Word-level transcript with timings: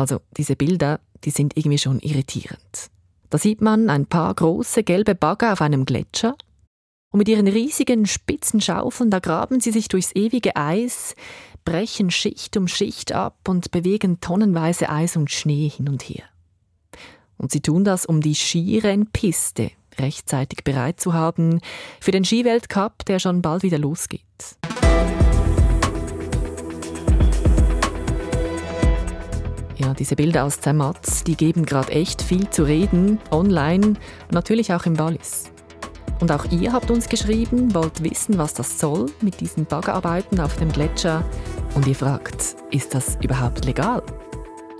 Also 0.00 0.22
diese 0.34 0.56
Bilder, 0.56 0.98
die 1.24 1.30
sind 1.30 1.58
irgendwie 1.58 1.76
schon 1.76 2.00
irritierend. 2.00 2.90
Da 3.28 3.36
sieht 3.36 3.60
man 3.60 3.90
ein 3.90 4.06
paar 4.06 4.32
große 4.32 4.82
gelbe 4.82 5.14
Bagger 5.14 5.52
auf 5.52 5.60
einem 5.60 5.84
Gletscher 5.84 6.36
und 7.12 7.18
mit 7.18 7.28
ihren 7.28 7.46
riesigen 7.46 8.06
spitzen 8.06 8.62
Schaufeln, 8.62 9.10
da 9.10 9.18
graben 9.18 9.60
sie 9.60 9.72
sich 9.72 9.88
durchs 9.88 10.16
ewige 10.16 10.56
Eis, 10.56 11.14
brechen 11.66 12.10
Schicht 12.10 12.56
um 12.56 12.66
Schicht 12.66 13.12
ab 13.12 13.46
und 13.46 13.72
bewegen 13.72 14.20
tonnenweise 14.20 14.88
Eis 14.88 15.18
und 15.18 15.30
Schnee 15.30 15.68
hin 15.68 15.90
und 15.90 16.02
her. 16.04 16.24
Und 17.36 17.52
sie 17.52 17.60
tun 17.60 17.84
das, 17.84 18.06
um 18.06 18.22
die 18.22 18.34
Skirennpiste 18.34 19.70
rechtzeitig 19.98 20.64
bereit 20.64 20.98
zu 20.98 21.12
haben 21.12 21.60
für 22.00 22.10
den 22.10 22.24
Skiweltcup, 22.24 23.04
der 23.04 23.18
schon 23.18 23.42
bald 23.42 23.64
wieder 23.64 23.78
losgeht. 23.78 24.22
Ja, 29.80 29.94
diese 29.94 30.14
Bilder 30.14 30.44
aus 30.44 30.60
Zermatt, 30.60 31.26
die 31.26 31.36
geben 31.36 31.64
gerade 31.64 31.90
echt 31.92 32.20
viel 32.20 32.50
zu 32.50 32.64
reden, 32.64 33.18
online 33.30 33.94
natürlich 34.30 34.74
auch 34.74 34.84
im 34.84 34.98
Wallis. 34.98 35.50
Und 36.20 36.30
auch 36.30 36.44
ihr 36.50 36.74
habt 36.74 36.90
uns 36.90 37.08
geschrieben, 37.08 37.74
wollt 37.74 38.04
wissen, 38.04 38.36
was 38.36 38.52
das 38.52 38.78
soll 38.78 39.06
mit 39.22 39.40
diesen 39.40 39.64
Baggerarbeiten 39.64 40.38
auf 40.38 40.54
dem 40.56 40.70
Gletscher. 40.70 41.24
Und 41.74 41.86
ihr 41.86 41.94
fragt, 41.94 42.56
ist 42.70 42.94
das 42.94 43.16
überhaupt 43.22 43.64
legal? 43.64 44.02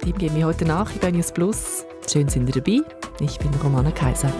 Dem 0.04 0.18
gehen 0.18 0.36
wir 0.36 0.44
heute 0.44 0.66
nach 0.66 0.92
bei 0.92 1.10
News 1.10 1.32
Plus. 1.32 1.86
Schön 2.06 2.28
sind 2.28 2.46
ihr 2.54 2.60
dabei. 2.60 2.82
Ich 3.20 3.38
bin 3.38 3.50
Romana 3.62 3.92
Kaiser. 3.92 4.30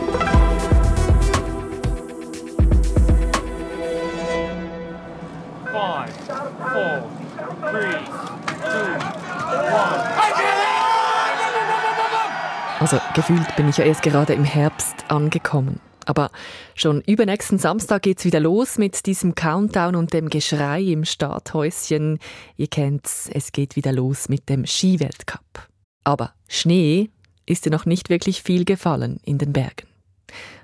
Also 12.81 12.99
gefühlt 13.15 13.55
bin 13.57 13.69
ich 13.69 13.77
ja 13.77 13.85
erst 13.85 14.01
gerade 14.01 14.33
im 14.33 14.45
Herbst 14.45 15.05
angekommen. 15.09 15.81
Aber 16.07 16.31
schon 16.75 17.03
übernächsten 17.03 17.59
Samstag 17.59 18.03
geht's 18.03 18.25
wieder 18.25 18.41
los 18.41 18.79
mit 18.79 19.05
diesem 19.05 19.35
Countdown 19.35 19.95
und 19.95 20.15
dem 20.15 20.31
Geschrei 20.31 20.81
im 20.81 21.05
Starthäuschen. 21.05 22.19
Ihr 22.57 22.69
kennt's, 22.69 23.29
es 23.33 23.53
geht 23.53 23.77
wieder 23.77 23.93
los 23.93 24.31
mit 24.31 24.49
dem 24.49 24.65
Skiweltcup. 24.65 25.69
Aber 26.05 26.33
Schnee 26.49 27.11
ist 27.45 27.67
ja 27.67 27.71
noch 27.71 27.85
nicht 27.85 28.09
wirklich 28.09 28.43
viel 28.43 28.65
gefallen 28.65 29.21
in 29.25 29.37
den 29.37 29.53
Bergen. 29.53 29.90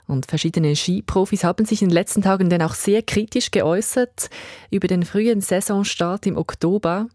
Und 0.06 0.26
verschiedene 0.26 0.76
Skiprofis 0.76 1.42
haben 1.42 1.66
sich 1.66 1.82
in 1.82 1.88
den 1.88 1.94
letzten 1.94 2.22
Tagen 2.22 2.48
dann 2.48 2.62
auch 2.62 2.74
sehr 2.74 3.02
kritisch 3.02 3.50
geäußert 3.50 4.30
über 4.70 4.86
den 4.86 5.02
frühen 5.04 5.40
Saisonstart 5.40 6.26
im 6.26 6.36
Oktober. 6.36 7.08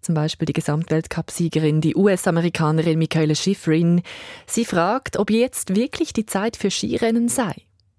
Zum 0.00 0.16
Beispiel 0.16 0.46
die 0.46 0.52
Gesamtweltcup-Siegerin, 0.52 1.80
die 1.80 1.94
US-Amerikanerin 1.94 2.98
Michaela 2.98 3.36
Schifrin. 3.36 4.02
Sie 4.46 4.64
fragt, 4.64 5.16
ob 5.16 5.30
jetzt 5.30 5.76
wirklich 5.76 6.12
die 6.12 6.26
Zeit 6.26 6.56
für 6.56 6.72
Skirennen 6.72 7.28
sei. 7.28 7.54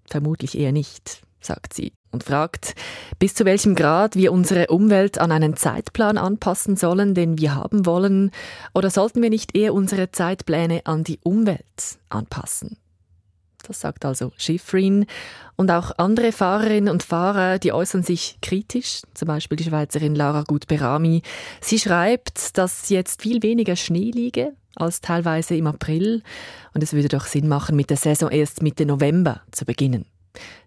Vermutlich 0.06 0.58
eher 0.58 0.72
nicht, 0.72 1.22
sagt 1.40 1.72
sie 1.72 1.92
und 2.14 2.24
fragt, 2.24 2.74
bis 3.18 3.34
zu 3.34 3.44
welchem 3.44 3.74
Grad 3.74 4.16
wir 4.16 4.32
unsere 4.32 4.68
Umwelt 4.68 5.18
an 5.18 5.32
einen 5.32 5.56
Zeitplan 5.56 6.16
anpassen 6.16 6.76
sollen, 6.76 7.14
den 7.14 7.38
wir 7.38 7.54
haben 7.54 7.86
wollen, 7.86 8.30
oder 8.72 8.88
sollten 8.88 9.20
wir 9.20 9.30
nicht 9.30 9.56
eher 9.56 9.74
unsere 9.74 10.12
Zeitpläne 10.12 10.82
an 10.84 11.04
die 11.04 11.18
Umwelt 11.22 11.98
anpassen? 12.08 12.78
Das 13.66 13.80
sagt 13.80 14.04
also 14.04 14.32
Schifrin. 14.36 15.06
Und 15.56 15.70
auch 15.70 15.92
andere 15.98 16.32
Fahrerinnen 16.32 16.92
und 16.92 17.02
Fahrer, 17.02 17.58
die 17.58 17.72
äußern 17.72 18.02
sich 18.02 18.38
kritisch. 18.42 19.02
Zum 19.14 19.28
Beispiel 19.28 19.56
die 19.56 19.64
Schweizerin 19.64 20.14
Laura 20.14 20.42
Gutberami. 20.42 21.22
Sie 21.60 21.78
schreibt, 21.78 22.56
dass 22.58 22.88
jetzt 22.88 23.22
viel 23.22 23.42
weniger 23.42 23.76
Schnee 23.76 24.10
liege 24.10 24.52
als 24.76 25.00
teilweise 25.00 25.56
im 25.56 25.66
April. 25.66 26.22
Und 26.74 26.82
es 26.82 26.92
würde 26.92 27.08
doch 27.08 27.26
Sinn 27.26 27.48
machen, 27.48 27.76
mit 27.76 27.90
der 27.90 27.96
Saison 27.96 28.30
erst 28.30 28.62
Mitte 28.62 28.86
November 28.86 29.42
zu 29.52 29.64
beginnen. 29.64 30.06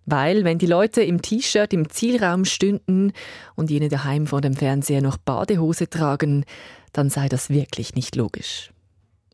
Weil, 0.06 0.45
wenn 0.45 0.58
die 0.58 0.67
Leute 0.67 1.02
im 1.02 1.22
T-Shirt 1.22 1.73
im 1.73 1.89
Zielraum 1.89 2.45
stünden 2.45 3.11
und 3.55 3.70
jene 3.70 3.89
daheim 3.89 4.26
vor 4.26 4.39
dem 4.39 4.54
Fernseher 4.54 5.02
noch 5.02 5.17
Badehose 5.17 5.89
tragen, 5.89 6.45
dann 6.93 7.10
sei 7.10 7.27
das 7.27 7.49
wirklich 7.49 7.93
nicht 7.95 8.16
logisch. 8.16 8.72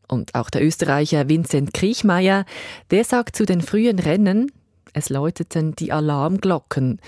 Und 0.08 0.34
auch 0.34 0.50
der 0.50 0.64
Österreicher 0.64 1.28
Vincent 1.28 1.72
Kriechmeier, 1.74 2.44
der 2.90 3.04
sagt 3.04 3.36
zu 3.36 3.46
den 3.46 3.60
frühen 3.60 3.98
Rennen, 3.98 4.52
es 4.92 5.08
läuteten 5.08 5.74
die 5.74 5.92
Alarmglocken 5.92 7.00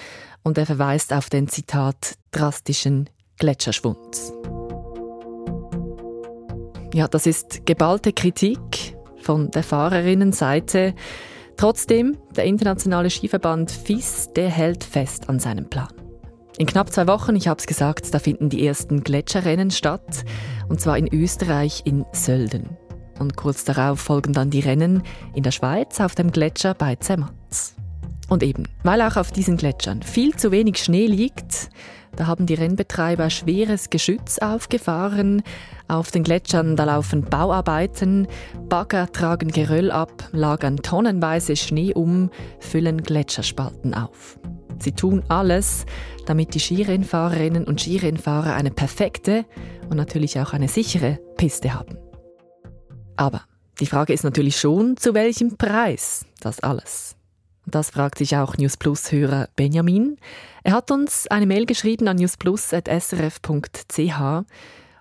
und 0.42 0.58
er 0.58 0.66
verweist 0.66 1.12
auf 1.12 1.30
den 1.30 1.48
Zitat 1.48 2.14
drastischen 2.32 3.08
Gletscherschwund. 3.38 4.16
Ja, 6.94 7.06
das 7.08 7.26
ist 7.26 7.66
geballte 7.66 8.12
Kritik 8.12 8.96
von 9.20 9.50
der 9.50 9.62
Fahrerinnenseite. 9.62 10.94
Trotzdem, 11.56 12.16
der 12.34 12.44
internationale 12.44 13.10
Skiverband 13.10 13.70
FIS, 13.70 14.30
der 14.34 14.48
hält 14.48 14.82
fest 14.84 15.28
an 15.28 15.38
seinem 15.38 15.68
Plan. 15.68 15.92
In 16.58 16.66
knapp 16.66 16.90
zwei 16.90 17.06
Wochen, 17.06 17.36
ich 17.36 17.48
habe 17.48 17.60
es 17.60 17.66
gesagt, 17.66 18.14
da 18.14 18.18
finden 18.18 18.48
die 18.48 18.66
ersten 18.66 19.02
Gletscherrennen 19.02 19.70
statt, 19.70 20.24
und 20.68 20.80
zwar 20.80 20.96
in 20.96 21.12
Österreich 21.12 21.82
in 21.84 22.04
Sölden. 22.12 22.78
Und 23.18 23.36
kurz 23.36 23.64
darauf 23.64 24.00
folgen 24.00 24.32
dann 24.32 24.50
die 24.50 24.60
Rennen 24.60 25.02
in 25.34 25.42
der 25.42 25.50
Schweiz 25.50 26.00
auf 26.00 26.14
dem 26.14 26.32
Gletscher 26.32 26.74
bei 26.74 26.96
Zermatt. 26.96 27.32
Und 28.28 28.42
eben, 28.42 28.64
weil 28.82 29.00
auch 29.02 29.16
auf 29.16 29.30
diesen 29.30 29.56
Gletschern 29.56 30.02
viel 30.02 30.34
zu 30.34 30.50
wenig 30.50 30.78
Schnee 30.78 31.06
liegt, 31.06 31.70
da 32.16 32.26
haben 32.26 32.46
die 32.46 32.54
Rennbetreiber 32.54 33.28
schweres 33.28 33.90
Geschütz 33.90 34.38
aufgefahren. 34.38 35.42
Auf 35.86 36.10
den 36.10 36.24
Gletschern 36.24 36.74
da 36.74 36.84
laufen 36.84 37.22
Bauarbeiten, 37.22 38.26
Bagger 38.68 39.12
tragen 39.12 39.48
Geröll 39.48 39.90
ab, 39.90 40.28
lagern 40.32 40.78
tonnenweise 40.78 41.56
Schnee 41.56 41.92
um, 41.92 42.30
füllen 42.58 43.02
Gletscherspalten 43.02 43.94
auf. 43.94 44.38
Sie 44.78 44.92
tun 44.92 45.22
alles, 45.28 45.84
damit 46.24 46.54
die 46.54 46.60
Skirennfahrerinnen 46.60 47.64
und 47.64 47.80
Skirennfahrer 47.80 48.54
eine 48.54 48.70
perfekte 48.70 49.44
und 49.88 49.96
natürlich 49.96 50.40
auch 50.40 50.52
eine 50.52 50.68
sichere 50.68 51.18
Piste 51.36 51.74
haben. 51.74 52.05
Aber 53.16 53.42
die 53.80 53.86
Frage 53.86 54.12
ist 54.12 54.24
natürlich 54.24 54.58
schon, 54.58 54.96
zu 54.96 55.14
welchem 55.14 55.56
Preis 55.56 56.24
das 56.40 56.60
alles? 56.60 57.16
Das 57.66 57.90
fragt 57.90 58.18
sich 58.18 58.36
auch 58.36 58.56
News 58.56 58.76
Plus 58.76 59.10
Hörer 59.10 59.48
Benjamin. 59.56 60.18
Er 60.62 60.72
hat 60.72 60.90
uns 60.90 61.26
eine 61.26 61.46
Mail 61.46 61.66
geschrieben 61.66 62.06
an 62.06 62.16
newsplus.srf.ch 62.16 64.20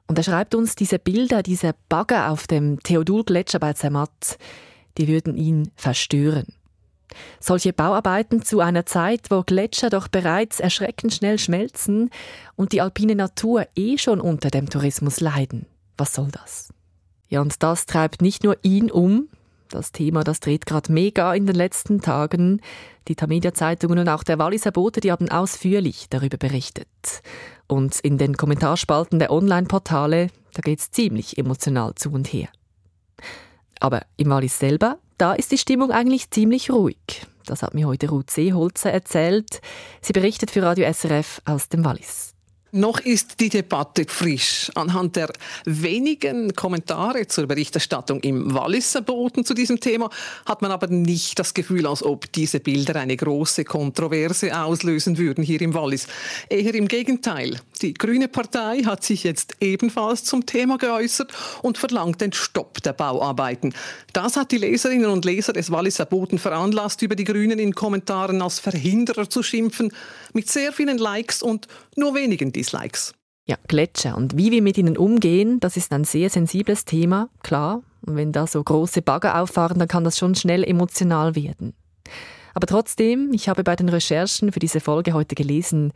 und 0.08 0.18
er 0.18 0.24
schreibt 0.24 0.56
uns, 0.56 0.76
diese 0.76 1.00
Bilder, 1.00 1.44
diese 1.44 1.76
Bagger 1.90 2.32
auf 2.32 2.48
dem 2.48 2.80
Theodul-Gletscher 2.82 3.60
bei 3.60 3.74
Zermatt, 3.74 4.38
die 4.98 5.08
würden 5.08 5.36
ihn 5.36 5.72
verstören. 5.76 6.48
Solche 7.40 7.72
Bauarbeiten 7.72 8.44
zu 8.44 8.60
einer 8.60 8.86
Zeit, 8.86 9.30
wo 9.30 9.44
Gletscher 9.44 9.90
doch 9.90 10.08
bereits 10.08 10.60
erschreckend 10.60 11.14
schnell 11.14 11.40
schmelzen 11.40 12.10
und 12.56 12.72
die 12.72 12.82
alpine 12.82 13.16
Natur 13.16 13.68
eh 13.76 13.98
schon 13.98 14.20
unter 14.20 14.50
dem 14.50 14.70
Tourismus 14.70 15.20
leiden. 15.20 15.66
Was 15.98 16.14
soll 16.14 16.30
das? 16.32 16.70
Ja, 17.30 17.42
und 17.42 17.62
das 17.64 17.86
treibt 17.86 18.22
nicht 18.22 18.44
nur 18.44 18.58
ihn 18.62 18.92
um. 18.92 19.30
Das 19.70 19.92
Thema, 19.92 20.24
das 20.24 20.40
dreht 20.40 20.66
gerade 20.66 20.92
mega 20.92 21.34
in 21.34 21.46
den 21.48 21.56
letzten 21.56 22.00
Tagen. 22.02 22.62
Die 23.08 23.16
Tamedia-Zeitungen 23.16 24.00
und 24.00 24.10
auch 24.10 24.24
der 24.24 24.40
Walliser 24.40 24.72
Bote, 24.72 25.02
die 25.02 25.12
haben 25.12 25.30
ausführlich 25.30 26.08
darüber 26.10 26.38
berichtet. 26.38 26.88
Und 27.68 28.00
in 28.00 28.18
den 28.18 28.38
Kommentarspalten 28.38 29.20
der 29.20 29.32
Online-Portale, 29.32 30.28
da 30.54 30.62
geht's 30.62 30.92
ziemlich 30.92 31.38
emotional 31.38 31.96
zu 31.96 32.12
und 32.12 32.32
her. 32.32 32.48
Aber 33.80 34.04
im 34.18 34.30
Wallis 34.30 34.60
selber, 34.60 35.00
da 35.18 35.34
ist 35.34 35.52
die 35.52 35.58
Stimmung 35.58 35.92
eigentlich 35.92 36.30
ziemlich 36.30 36.72
ruhig. 36.72 37.26
Das 37.46 37.62
hat 37.62 37.74
mir 37.74 37.88
heute 37.88 38.10
Ruth 38.10 38.32
Seeholzer 38.32 38.92
erzählt. 38.92 39.62
Sie 40.02 40.14
berichtet 40.14 40.52
für 40.52 40.64
Radio 40.64 40.92
SRF 40.92 41.42
aus 41.46 41.70
dem 41.70 41.86
Wallis. 41.86 42.35
Noch 42.76 43.00
ist 43.00 43.40
die 43.40 43.48
Debatte 43.48 44.04
frisch. 44.06 44.70
Anhand 44.76 45.16
der 45.16 45.32
wenigen 45.64 46.54
Kommentare 46.54 47.26
zur 47.26 47.48
Berichterstattung 47.48 48.20
im 48.20 48.54
Walliser 48.54 49.02
Boten 49.02 49.46
zu 49.46 49.54
diesem 49.54 49.80
Thema 49.80 50.10
hat 50.46 50.62
man 50.62 50.72
aber 50.72 50.88
nicht 50.88 51.40
das 51.40 51.54
Gefühl, 51.54 51.88
als 51.88 52.04
ob 52.04 52.30
diese 52.34 52.60
Bilder 52.60 53.00
eine 53.00 53.16
große 53.16 53.64
Kontroverse 53.64 54.62
auslösen 54.62 55.18
würden 55.18 55.42
hier 55.42 55.62
im 55.62 55.74
Wallis. 55.74 56.08
Eher 56.50 56.76
im 56.76 56.90
Gegenteil. 56.90 57.62
Die 57.82 57.94
Grüne 57.94 58.28
Partei 58.28 58.84
hat 58.84 59.04
sich 59.04 59.24
jetzt 59.24 59.58
ebenfalls 59.60 60.24
zum 60.24 60.46
Thema 60.46 60.78
geäußert 60.78 61.32
und 61.62 61.78
verlangt 61.78 62.22
den 62.22 62.34
Stopp 62.34 62.82
der 62.84 62.94
Bauarbeiten. 62.94 63.74
Das 64.14 64.38
hat 64.38 64.52
die 64.52 64.58
Leserinnen 64.58 65.10
und 65.10 65.26
Leser 65.26 65.54
des 65.54 65.72
Walliser 65.72 66.06
Boten 66.06 66.40
veranlasst, 66.40 67.02
über 67.02 67.16
die 67.16 67.24
Grünen 67.24 67.60
in 67.60 67.76
Kommentaren 67.76 68.42
als 68.42 68.60
Verhinderer 68.60 69.30
zu 69.30 69.44
schimpfen, 69.44 69.92
mit 70.34 70.50
sehr 70.50 70.72
vielen 70.72 70.98
Likes 70.98 71.42
und 71.42 71.68
nur 71.96 72.16
wenigen 72.16 72.52
Dislikes. 72.52 73.14
Ja, 73.48 73.58
Gletscher 73.68 74.18
und 74.18 74.38
wie 74.38 74.52
wir 74.52 74.62
mit 74.62 74.78
ihnen 74.78 74.98
umgehen, 74.98 75.60
das 75.60 75.78
ist 75.78 75.92
ein 75.92 76.04
sehr 76.04 76.30
sensibles 76.30 76.86
Thema, 76.86 77.30
klar. 77.44 77.84
Und 78.02 78.16
wenn 78.16 78.32
da 78.32 78.48
so 78.48 78.64
große 78.64 79.02
Bagger 79.02 79.40
auffahren, 79.40 79.78
dann 79.78 79.88
kann 79.88 80.04
das 80.04 80.18
schon 80.18 80.36
schnell 80.36 80.64
emotional 80.64 81.36
werden. 81.36 81.74
Aber 82.56 82.68
trotzdem, 82.68 83.32
ich 83.34 83.50
habe 83.50 83.64
bei 83.64 83.76
den 83.76 83.90
Recherchen 83.90 84.52
für 84.52 84.60
diese 84.60 84.80
Folge 84.80 85.14
heute 85.14 85.36
gelesen, 85.36 85.92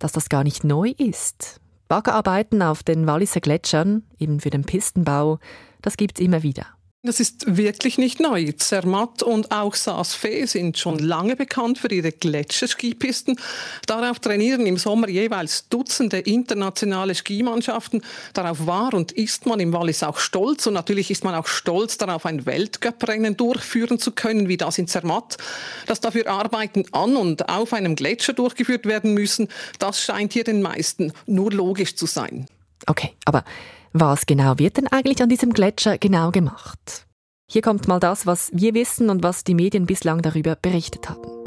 dass 0.00 0.10
das 0.10 0.28
gar 0.28 0.42
nicht 0.42 0.64
neu 0.64 0.92
ist. 0.98 1.60
Baggerarbeiten 1.86 2.62
auf 2.62 2.82
den 2.82 3.06
Walliser 3.06 3.40
Gletschern, 3.40 4.02
eben 4.18 4.40
für 4.40 4.50
den 4.50 4.64
Pistenbau, 4.64 5.38
das 5.82 5.96
gibt's 5.96 6.20
immer 6.20 6.42
wieder. 6.42 6.66
Das 7.02 7.18
ist 7.18 7.56
wirklich 7.56 7.96
nicht 7.96 8.20
neu. 8.20 8.52
Zermatt 8.52 9.22
und 9.22 9.52
auch 9.52 9.74
Saas-Fee 9.74 10.44
sind 10.44 10.76
schon 10.76 10.98
lange 10.98 11.34
bekannt 11.34 11.78
für 11.78 11.90
ihre 11.90 12.12
Gletscherskipisten. 12.12 13.40
Darauf 13.86 14.18
trainieren 14.18 14.66
im 14.66 14.76
Sommer 14.76 15.08
jeweils 15.08 15.66
Dutzende 15.70 16.18
internationale 16.18 17.14
Skimannschaften. 17.14 18.02
Darauf 18.34 18.66
war 18.66 18.92
und 18.92 19.12
ist 19.12 19.46
man 19.46 19.60
im 19.60 19.72
Wallis 19.72 20.02
auch 20.02 20.18
stolz. 20.18 20.66
Und 20.66 20.74
natürlich 20.74 21.10
ist 21.10 21.24
man 21.24 21.34
auch 21.34 21.46
stolz 21.46 21.96
darauf, 21.96 22.26
ein 22.26 22.44
Weltcuprennen 22.44 23.34
durchführen 23.34 23.98
zu 23.98 24.12
können, 24.12 24.48
wie 24.48 24.58
das 24.58 24.76
in 24.76 24.86
Zermatt. 24.86 25.38
Dass 25.86 26.00
dafür 26.00 26.26
Arbeiten 26.26 26.84
an 26.92 27.16
und 27.16 27.48
auf 27.48 27.72
einem 27.72 27.96
Gletscher 27.96 28.34
durchgeführt 28.34 28.84
werden 28.84 29.14
müssen, 29.14 29.48
das 29.78 30.02
scheint 30.02 30.34
hier 30.34 30.44
den 30.44 30.60
meisten 30.60 31.14
nur 31.24 31.50
logisch 31.50 31.96
zu 31.96 32.04
sein. 32.04 32.46
Okay, 32.86 33.14
aber 33.24 33.46
was 33.92 34.26
genau 34.26 34.58
wird 34.58 34.76
denn 34.76 34.86
eigentlich 34.86 35.22
an 35.22 35.28
diesem 35.28 35.52
Gletscher 35.52 35.98
genau 35.98 36.30
gemacht? 36.30 37.06
Hier 37.50 37.62
kommt 37.62 37.88
mal 37.88 37.98
das, 37.98 38.26
was 38.26 38.50
wir 38.54 38.74
wissen 38.74 39.10
und 39.10 39.24
was 39.24 39.42
die 39.42 39.54
Medien 39.54 39.86
bislang 39.86 40.22
darüber 40.22 40.54
berichtet 40.54 41.08
haben. 41.08 41.40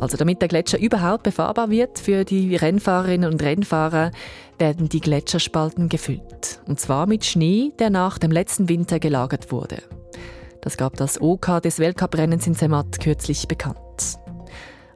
Also 0.00 0.16
damit 0.16 0.40
der 0.40 0.48
Gletscher 0.48 0.80
überhaupt 0.80 1.22
befahrbar 1.22 1.70
wird 1.70 1.98
für 1.98 2.24
die 2.24 2.56
Rennfahrerinnen 2.56 3.32
und 3.32 3.42
Rennfahrer, 3.42 4.10
werden 4.58 4.88
die 4.88 5.00
Gletscherspalten 5.00 5.88
gefüllt. 5.88 6.60
Und 6.66 6.80
zwar 6.80 7.06
mit 7.06 7.24
Schnee, 7.24 7.72
der 7.78 7.90
nach 7.90 8.18
dem 8.18 8.30
letzten 8.30 8.68
Winter 8.68 8.98
gelagert 9.00 9.50
wurde. 9.50 9.82
Das 10.60 10.76
gab 10.76 10.96
das 10.96 11.20
OK 11.20 11.60
des 11.62 11.78
Weltcuprennens 11.78 12.46
in 12.46 12.54
Zermatt 12.54 13.00
kürzlich 13.00 13.48
bekannt. 13.48 13.78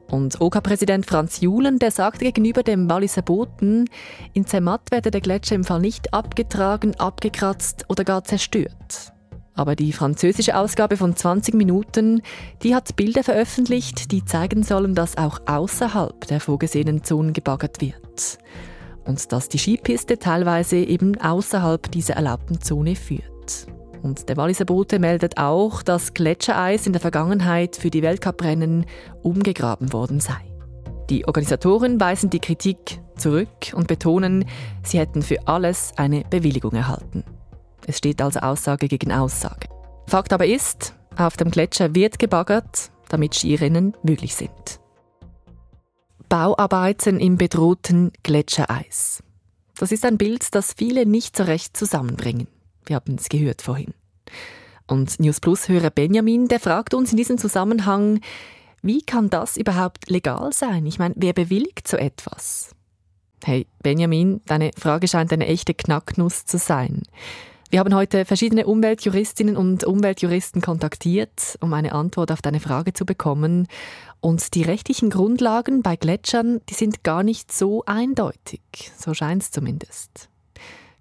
Und 0.09 0.39
OK-Präsident 0.39 1.05
Franz 1.05 1.41
Julen, 1.41 1.79
der 1.79 1.91
sagte 1.91 2.25
gegenüber 2.25 2.63
dem 2.63 2.89
Walliser 2.89 3.21
Boten, 3.21 3.89
in 4.33 4.45
Zermatt 4.45 4.89
werde 4.91 5.11
der 5.11 5.21
Gletscher 5.21 5.55
im 5.55 5.63
Fall 5.63 5.81
nicht 5.81 6.13
abgetragen, 6.13 6.95
abgekratzt 6.95 7.85
oder 7.89 8.03
gar 8.03 8.23
zerstört. 8.23 9.13
Aber 9.53 9.75
die 9.75 9.91
französische 9.91 10.55
Ausgabe 10.55 10.97
von 10.97 11.15
20 11.15 11.55
Minuten, 11.55 12.21
die 12.61 12.75
hat 12.75 12.95
Bilder 12.95 13.23
veröffentlicht, 13.23 14.11
die 14.11 14.23
zeigen 14.23 14.61
sollen, 14.63 14.93
dass 14.93 15.17
auch 15.17 15.41
außerhalb 15.47 16.27
der 16.27 16.39
vorgesehenen 16.39 17.03
Zonen 17.03 17.33
gebaggert 17.33 17.81
wird. 17.81 18.37
Und 19.03 19.31
dass 19.31 19.49
die 19.49 19.57
Skipiste 19.57 20.19
teilweise 20.19 20.77
eben 20.77 21.19
außerhalb 21.19 21.91
dieser 21.91 22.15
erlaubten 22.15 22.61
Zone 22.61 22.95
führt. 22.95 23.67
Und 24.07 24.29
der 24.29 24.37
Walliser 24.37 24.63
Bote 24.63 24.99
meldet 24.99 25.37
auch, 25.37 25.83
dass 25.83 26.13
Gletschereis 26.13 26.87
in 26.87 26.93
der 26.93 27.01
Vergangenheit 27.01 27.75
für 27.75 27.89
die 27.89 28.01
Weltcuprennen 28.01 28.85
umgegraben 29.21 29.91
worden 29.91 30.21
sei. 30.21 30.37
Die 31.09 31.27
Organisatoren 31.27 31.99
weisen 31.99 32.29
die 32.29 32.39
Kritik 32.39 33.01
zurück 33.17 33.73
und 33.73 33.89
betonen, 33.89 34.45
sie 34.81 34.99
hätten 34.99 35.21
für 35.21 35.45
alles 35.45 35.91
eine 35.97 36.23
Bewilligung 36.29 36.71
erhalten. 36.71 37.25
Es 37.85 37.97
steht 37.97 38.21
also 38.21 38.39
Aussage 38.39 38.87
gegen 38.87 39.11
Aussage. 39.11 39.67
Fakt 40.07 40.31
aber 40.31 40.45
ist, 40.45 40.93
auf 41.17 41.35
dem 41.35 41.51
Gletscher 41.51 41.93
wird 41.93 42.17
gebaggert, 42.17 42.91
damit 43.09 43.35
Skirennen 43.35 43.93
möglich 44.03 44.35
sind. 44.35 44.79
Bauarbeiten 46.29 47.19
im 47.19 47.37
bedrohten 47.37 48.13
Gletschereis. 48.23 49.21
Das 49.77 49.91
ist 49.91 50.05
ein 50.05 50.17
Bild, 50.17 50.55
das 50.55 50.71
viele 50.71 51.05
nicht 51.05 51.35
so 51.35 51.43
recht 51.43 51.75
zusammenbringen. 51.75 52.47
Wir 52.87 52.95
haben 52.95 53.15
es 53.15 53.29
gehört 53.29 53.61
vorhin. 53.61 53.93
Und 54.87 55.19
News 55.19 55.39
Plus-Hörer 55.39 55.89
Benjamin, 55.89 56.47
der 56.47 56.59
fragt 56.59 56.93
uns 56.93 57.11
in 57.11 57.17
diesem 57.17 57.37
Zusammenhang, 57.37 58.21
wie 58.81 59.01
kann 59.01 59.29
das 59.29 59.57
überhaupt 59.57 60.09
legal 60.09 60.53
sein? 60.53 60.85
Ich 60.85 60.97
meine, 60.97 61.13
wer 61.17 61.33
bewilligt 61.33 61.87
so 61.87 61.97
etwas? 61.97 62.73
Hey, 63.43 63.67
Benjamin, 63.83 64.41
deine 64.45 64.71
Frage 64.77 65.07
scheint 65.07 65.33
eine 65.33 65.47
echte 65.47 65.73
Knacknuss 65.73 66.45
zu 66.45 66.57
sein. 66.57 67.03
Wir 67.69 67.79
haben 67.79 67.93
heute 67.93 68.23
verschiedene 68.23 68.65
Umweltjuristinnen 68.65 69.57
und 69.57 69.83
Umweltjuristen 69.83 70.61
kontaktiert, 70.61 71.57
um 71.59 71.73
eine 71.73 71.91
Antwort 71.91 72.31
auf 72.31 72.41
deine 72.41 72.61
Frage 72.61 72.93
zu 72.93 73.05
bekommen. 73.05 73.67
Und 74.21 74.55
die 74.55 74.63
rechtlichen 74.63 75.09
Grundlagen 75.09 75.81
bei 75.81 75.97
Gletschern, 75.97 76.61
die 76.69 76.75
sind 76.75 77.03
gar 77.03 77.23
nicht 77.23 77.51
so 77.51 77.83
eindeutig. 77.85 78.61
So 78.97 79.13
scheint 79.13 79.43
es 79.43 79.51
zumindest. 79.51 80.29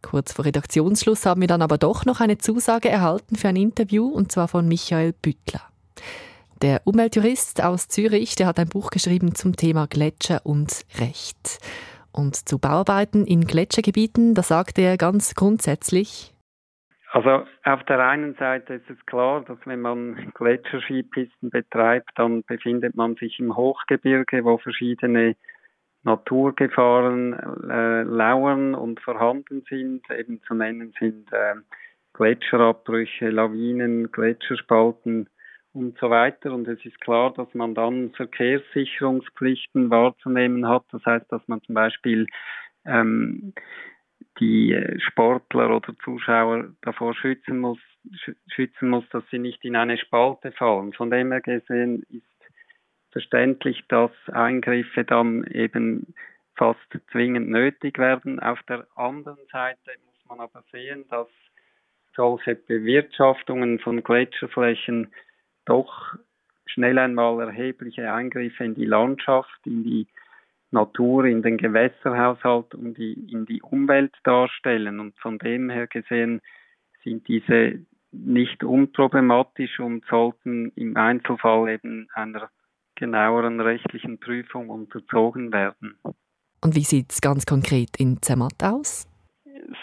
Kurz 0.07 0.33
vor 0.33 0.45
Redaktionsschluss 0.45 1.27
haben 1.27 1.41
wir 1.41 1.49
dann 1.49 1.63
aber 1.63 1.79
doch 1.79 2.05
noch 2.05 2.21
eine 2.21 2.39
Zusage 2.39 2.89
erhalten 2.89 3.35
für 3.35 3.49
ein 3.49 3.57
Interview, 3.57 4.07
und 4.07 4.31
zwar 4.31 4.47
von 4.47 4.69
Michael 4.69 5.13
Büttler. 5.13 5.63
Der 6.63 6.81
Umweltjurist 6.85 7.65
aus 7.65 7.89
Zürich, 7.89 8.37
der 8.37 8.47
hat 8.47 8.61
ein 8.61 8.69
Buch 8.69 8.91
geschrieben 8.91 9.35
zum 9.35 9.57
Thema 9.57 9.89
Gletscher 9.89 10.43
und 10.45 10.85
Recht. 11.01 11.59
Und 12.13 12.37
zu 12.37 12.61
Bauarbeiten 12.61 13.27
in 13.27 13.49
Gletschergebieten, 13.49 14.37
da 14.37 14.45
sagt 14.45 14.79
er 14.79 14.97
ganz 14.97 15.35
grundsätzlich, 15.35 16.33
also 17.11 17.45
auf 17.65 17.83
der 17.85 18.07
einen 18.07 18.35
Seite 18.35 18.75
ist 18.75 18.91
es 18.91 19.07
klar, 19.07 19.43
dass 19.43 19.59
wenn 19.65 19.81
man 19.81 20.33
Gletscherskipisten 20.35 21.51
betreibt, 21.51 22.11
dann 22.15 22.43
befindet 22.45 22.95
man 22.95 23.17
sich 23.17 23.41
im 23.41 23.57
Hochgebirge, 23.57 24.45
wo 24.45 24.59
verschiedene 24.59 25.35
Naturgefahren 26.07 27.35
äh, 27.69 28.03
lauern 28.03 28.75
und 28.75 29.01
vorhanden 29.01 29.65
sind. 29.69 30.03
Eben 30.17 30.41
zu 30.43 30.55
nennen 30.55 30.95
sind 30.99 31.31
äh, 31.33 31.57
Gletscherabbrüche, 32.15 33.29
Lawinen, 33.29 34.11
Gletscherspalten 34.13 35.29
und 35.73 35.99
so 35.99 36.09
weiter. 36.09 36.53
Und 36.53 36.69
es 36.69 36.83
ist 36.85 37.01
klar, 37.01 37.35
dass 37.35 37.53
man 37.55 37.75
dann 37.75 38.13
Verkehrssicherungspflichten 38.13 39.91
wahrzunehmen 39.91 40.69
hat. 40.69 40.85
Das 40.93 41.05
heißt, 41.05 41.31
dass 41.31 41.47
man 41.49 41.61
zum 41.63 41.75
Beispiel 41.75 42.27
ähm, 42.87 43.53
die 44.39 44.81
Sportler 44.99 45.75
oder 45.75 45.93
Zuschauer 46.05 46.69
davor 46.83 47.15
schützen 47.15 47.59
muss, 47.59 47.81
schützen 48.47 48.91
muss, 48.91 49.05
dass 49.11 49.25
sie 49.33 49.41
nicht 49.41 49.65
in 49.65 49.75
eine 49.75 49.99
Spalte 49.99 50.53
fallen. 50.53 50.93
Von 50.93 51.11
dem 51.11 51.33
her 51.33 51.41
gesehen 51.41 52.05
ist 52.11 52.36
verständlich, 53.17 53.83
dass 53.89 54.11
Eingriffe 54.31 55.03
dann 55.03 55.45
eben 55.45 56.13
fast 56.55 56.79
zwingend 57.13 57.49
nötig 57.49 57.99
werden. 57.99 58.41
Auf 58.41 58.63
der 58.65 58.87
anderen 58.95 59.39
Seite 59.51 59.93
muss 60.05 60.29
man 60.29 60.41
aber 60.41 60.63
sehen, 60.71 61.07
dass 61.09 61.27
solche 62.15 62.57
Bewirtschaftungen 62.57 63.79
von 63.79 64.03
Gletscherflächen 64.03 65.15
doch 65.65 66.15
schnell 66.67 66.99
einmal 66.99 67.41
erhebliche 67.41 68.13
Eingriffe 68.13 68.65
in 68.65 68.75
die 68.75 68.85
Landschaft, 68.85 69.61
in 69.65 69.83
die 69.83 70.07
Natur, 70.71 71.25
in 71.25 71.41
den 71.41 71.57
Gewässerhaushalt 71.57 72.75
und 72.75 72.99
die, 72.99 73.15
in 73.33 73.47
die 73.47 73.63
Umwelt 73.63 74.15
darstellen. 74.25 75.01
Und 75.01 75.19
von 75.19 75.39
dem 75.39 75.71
her 75.71 75.87
gesehen 75.87 76.43
sind 77.03 77.27
diese 77.29 77.79
nicht 78.13 78.63
unproblematisch 78.63 79.81
und 79.81 80.05
sollten 80.05 80.71
im 80.77 80.99
Einzelfall 80.99 81.71
eben 81.71 82.09
einer 82.13 82.51
genaueren 82.97 83.61
rechtlichen 83.61 84.19
Prüfung 84.19 84.71
unterzogen 84.71 85.53
werden. 85.53 85.99
Und 86.63 86.75
wie 86.75 86.85
sieht 86.85 87.13
es 87.13 87.21
ganz 87.21 87.47
konkret 87.47 87.91
in 87.99 88.21
Zermatt 88.23 88.63
aus? 88.65 89.09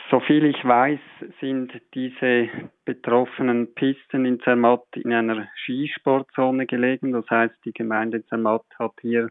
Soviel 0.10 0.46
ich 0.46 0.63
weiß, 0.63 1.00
sind 1.39 1.72
diese 1.93 2.50
betroffenen 2.86 3.74
Pisten 3.74 4.25
in 4.25 4.39
Zermatt 4.41 4.86
in 4.96 5.12
einer 5.12 5.48
Skisportzone 5.63 6.65
gelegen. 6.65 7.12
Das 7.12 7.29
heißt, 7.29 7.55
die 7.65 7.74
Gemeinde 7.74 8.25
Zermatt 8.27 8.65
hat 8.77 8.93
hier 9.01 9.29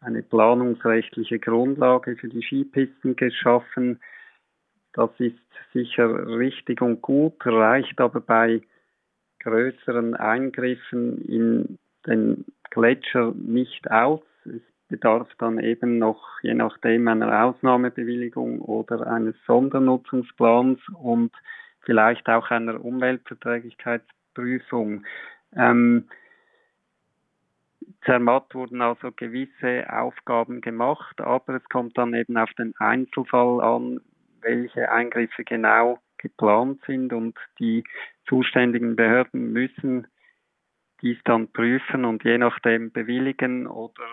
eine 0.00 0.22
planungsrechtliche 0.22 1.38
Grundlage 1.38 2.16
für 2.16 2.28
die 2.28 2.42
Skipisten 2.42 3.16
geschaffen. 3.16 4.00
Das 4.92 5.10
ist 5.18 5.38
sicher 5.72 6.26
richtig 6.38 6.80
und 6.80 7.02
gut, 7.02 7.34
reicht 7.44 8.00
aber 8.00 8.20
bei 8.20 8.62
größeren 9.40 10.14
Eingriffen 10.14 11.22
in 11.26 11.78
den 12.06 12.44
Gletscher 12.70 13.32
nicht 13.34 13.90
aus. 13.90 14.22
Es 14.44 14.62
bedarf 14.88 15.28
dann 15.38 15.58
eben 15.58 15.98
noch, 15.98 16.40
je 16.42 16.54
nachdem, 16.54 17.08
einer 17.08 17.44
Ausnahmebewilligung 17.44 18.60
oder 18.60 19.04
eines 19.06 19.34
Sondernutzungsplans 19.46 20.78
und 20.94 21.32
vielleicht 21.80 22.28
auch 22.28 22.50
einer 22.50 22.84
Umweltverträglichkeitsprüfung. 22.84 25.04
Ähm, 25.54 26.08
Zermatt 28.04 28.52
wurden 28.54 28.82
also 28.82 29.10
gewisse 29.12 29.86
Aufgaben 29.92 30.60
gemacht, 30.60 31.20
aber 31.20 31.54
es 31.54 31.64
kommt 31.68 31.96
dann 31.98 32.14
eben 32.14 32.36
auf 32.36 32.52
den 32.54 32.74
Einzelfall 32.78 33.60
an, 33.60 34.00
welche 34.40 34.90
Eingriffe 34.90 35.44
genau 35.44 36.00
geplant 36.18 36.80
sind 36.86 37.12
und 37.12 37.36
die 37.58 37.84
zuständigen 38.28 38.96
Behörden 38.96 39.52
müssen 39.52 40.06
dies 41.02 41.18
dann 41.24 41.48
prüfen 41.52 42.04
und 42.04 42.24
je 42.24 42.38
nachdem 42.38 42.90
bewilligen 42.90 43.66
oder 43.66 44.04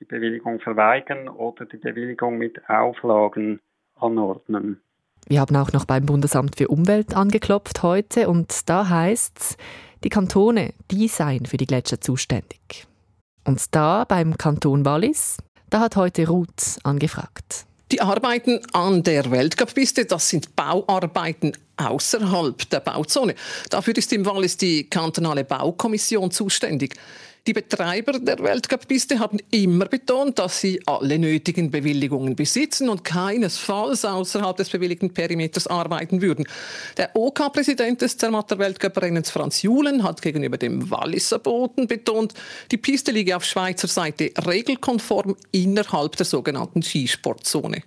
die 0.00 0.04
Bewilligung 0.04 0.60
verweigern 0.60 1.28
oder 1.28 1.66
die 1.66 1.76
Bewilligung 1.76 2.38
mit 2.38 2.68
Auflagen 2.68 3.60
anordnen. 3.94 4.80
Wir 5.28 5.40
haben 5.40 5.54
auch 5.56 5.72
noch 5.72 5.84
beim 5.84 6.06
Bundesamt 6.06 6.56
für 6.56 6.68
Umwelt 6.68 7.14
angeklopft 7.14 7.82
heute 7.82 8.28
und 8.28 8.68
da 8.68 8.88
heißt 8.88 9.38
es, 9.38 9.56
die 10.02 10.08
Kantone, 10.08 10.74
die 10.90 11.06
seien 11.06 11.46
für 11.46 11.56
die 11.56 11.66
Gletscher 11.66 12.00
zuständig. 12.00 12.86
Und 13.44 13.74
da 13.74 14.04
beim 14.04 14.36
Kanton 14.36 14.84
Wallis, 14.84 15.38
Da 15.72 15.80
hat 15.80 15.96
heute 15.96 16.28
Ruth 16.28 16.78
angefragt. 16.82 17.64
Die 17.90 18.02
Arbeiten 18.02 18.60
an 18.74 19.02
der 19.02 19.30
Weltcup-Piste, 19.30 20.04
das 20.04 20.28
sind 20.28 20.54
Bauarbeiten 20.54 21.52
außerhalb 21.76 22.68
der 22.70 22.80
Bauzone. 22.80 23.34
Dafür 23.70 23.96
ist 23.96 24.12
im 24.12 24.26
Wallis 24.26 24.56
die 24.56 24.88
kantonale 24.88 25.44
Baukommission 25.44 26.30
zuständig. 26.30 26.94
Die 27.48 27.52
Betreiber 27.52 28.20
der 28.20 28.38
Weltcup-Piste 28.38 29.18
haben 29.18 29.38
immer 29.50 29.86
betont, 29.86 30.38
dass 30.38 30.60
sie 30.60 30.80
alle 30.86 31.18
nötigen 31.18 31.72
Bewilligungen 31.72 32.36
besitzen 32.36 32.88
und 32.88 33.02
keinesfalls 33.02 34.04
außerhalb 34.04 34.56
des 34.56 34.70
bewilligten 34.70 35.12
Perimeters 35.12 35.66
arbeiten 35.66 36.22
würden. 36.22 36.46
Der 36.98 37.10
OK-Präsident 37.16 38.00
des 38.00 38.16
Zermatter 38.16 38.60
Weltcup-Rennens 38.60 39.30
Franz 39.30 39.62
Julen 39.62 40.04
hat 40.04 40.22
gegenüber 40.22 40.56
dem 40.56 40.88
Walliser 40.88 41.40
Boten 41.40 41.88
betont, 41.88 42.32
die 42.70 42.76
Piste 42.76 43.10
liege 43.10 43.36
auf 43.36 43.44
Schweizer 43.44 43.88
Seite 43.88 44.30
regelkonform 44.46 45.34
innerhalb 45.50 46.14
der 46.16 46.26
sogenannten 46.26 46.80
Skisportzone. 46.82 47.82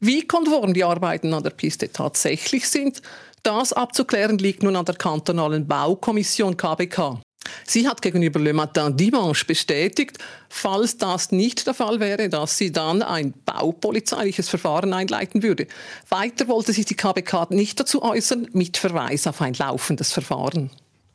Wie 0.00 0.26
konform 0.26 0.74
die 0.74 0.84
Arbeiten 0.84 1.34
an 1.34 1.42
der 1.42 1.50
Piste 1.50 1.90
tatsächlich 1.90 2.68
sind, 2.68 3.02
das 3.42 3.72
abzuklären 3.72 4.38
liegt 4.38 4.62
nun 4.62 4.76
an 4.76 4.84
der 4.84 4.94
kantonalen 4.94 5.66
Baukommission 5.66 6.56
KBK. 6.56 7.20
Sie 7.66 7.88
hat 7.88 8.02
gegenüber 8.02 8.38
Le 8.38 8.52
Matin 8.52 8.96
Dimanche 8.96 9.44
bestätigt, 9.44 10.18
falls 10.48 10.98
das 10.98 11.32
nicht 11.32 11.66
der 11.66 11.74
Fall 11.74 11.98
wäre, 11.98 12.28
dass 12.28 12.58
sie 12.58 12.70
dann 12.70 13.02
ein 13.02 13.34
baupolizeiliches 13.44 14.48
Verfahren 14.48 14.92
einleiten 14.92 15.42
würde. 15.42 15.66
Weiter 16.08 16.46
wollte 16.46 16.72
sich 16.72 16.84
die 16.84 16.94
KBK 16.94 17.50
nicht 17.50 17.80
dazu 17.80 18.02
äußern, 18.02 18.48
mit 18.52 18.76
Verweis 18.76 19.26
auf 19.26 19.40
ein 19.40 19.54
laufendes 19.54 20.12
Verfahren. 20.12 20.70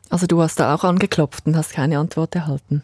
Also 0.10 0.28
du 0.28 0.42
hast 0.42 0.60
da 0.60 0.76
auch 0.76 0.84
angeklopft 0.84 1.46
und 1.46 1.56
hast 1.56 1.72
keine 1.72 2.00
Antwort 2.00 2.36
erhalten. 2.36 2.84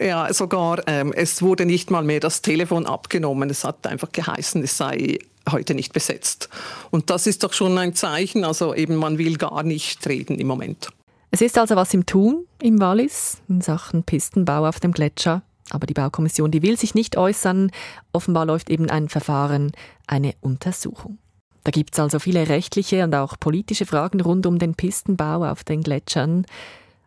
Ja, 0.00 0.32
sogar 0.32 0.82
ähm, 0.86 1.12
es 1.12 1.42
wurde 1.42 1.66
nicht 1.66 1.90
mal 1.90 2.02
mehr 2.02 2.20
das 2.20 2.42
Telefon 2.42 2.86
abgenommen. 2.86 3.50
Es 3.50 3.64
hat 3.64 3.86
einfach 3.86 4.10
geheißen, 4.12 4.62
es 4.62 4.76
sei 4.76 5.18
heute 5.50 5.74
nicht 5.74 5.92
besetzt. 5.92 6.48
Und 6.90 7.10
das 7.10 7.26
ist 7.26 7.44
doch 7.44 7.52
schon 7.52 7.76
ein 7.78 7.94
Zeichen. 7.94 8.44
Also 8.44 8.74
eben, 8.74 8.96
man 8.96 9.18
will 9.18 9.36
gar 9.36 9.62
nicht 9.62 10.06
reden 10.06 10.38
im 10.38 10.46
Moment. 10.46 10.88
Es 11.30 11.40
ist 11.40 11.58
also 11.58 11.76
was 11.76 11.92
im 11.94 12.06
Tun 12.06 12.46
im 12.60 12.80
Wallis 12.80 13.38
in 13.48 13.60
Sachen 13.60 14.04
Pistenbau 14.04 14.68
auf 14.68 14.80
dem 14.80 14.92
Gletscher. 14.92 15.42
Aber 15.70 15.86
die 15.86 15.94
Baukommission, 15.94 16.50
die 16.50 16.62
will 16.62 16.78
sich 16.78 16.94
nicht 16.94 17.16
äußern. 17.16 17.70
Offenbar 18.12 18.46
läuft 18.46 18.70
eben 18.70 18.90
ein 18.90 19.08
Verfahren, 19.08 19.72
eine 20.06 20.34
Untersuchung. 20.40 21.18
Da 21.64 21.70
gibt 21.70 21.94
es 21.94 22.00
also 22.00 22.18
viele 22.18 22.48
rechtliche 22.48 23.02
und 23.04 23.14
auch 23.14 23.40
politische 23.40 23.86
Fragen 23.86 24.20
rund 24.20 24.46
um 24.46 24.58
den 24.58 24.74
Pistenbau 24.74 25.50
auf 25.50 25.64
den 25.64 25.82
Gletschern. 25.82 26.44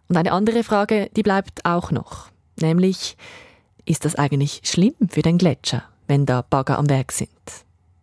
Und 0.10 0.18
eine 0.18 0.32
andere 0.32 0.64
Frage, 0.64 1.10
die 1.16 1.24
bleibt 1.24 1.64
auch 1.66 1.92
noch. 1.92 2.30
Nämlich, 2.60 3.18
ist 3.86 4.06
das 4.06 4.16
eigentlich 4.16 4.62
schlimm 4.64 4.96
für 5.10 5.22
den 5.22 5.38
Gletscher, 5.38 5.84
wenn 6.08 6.26
da 6.26 6.42
Bagger 6.42 6.78
am 6.78 6.90
Werk 6.90 7.12
sind? 7.12 7.30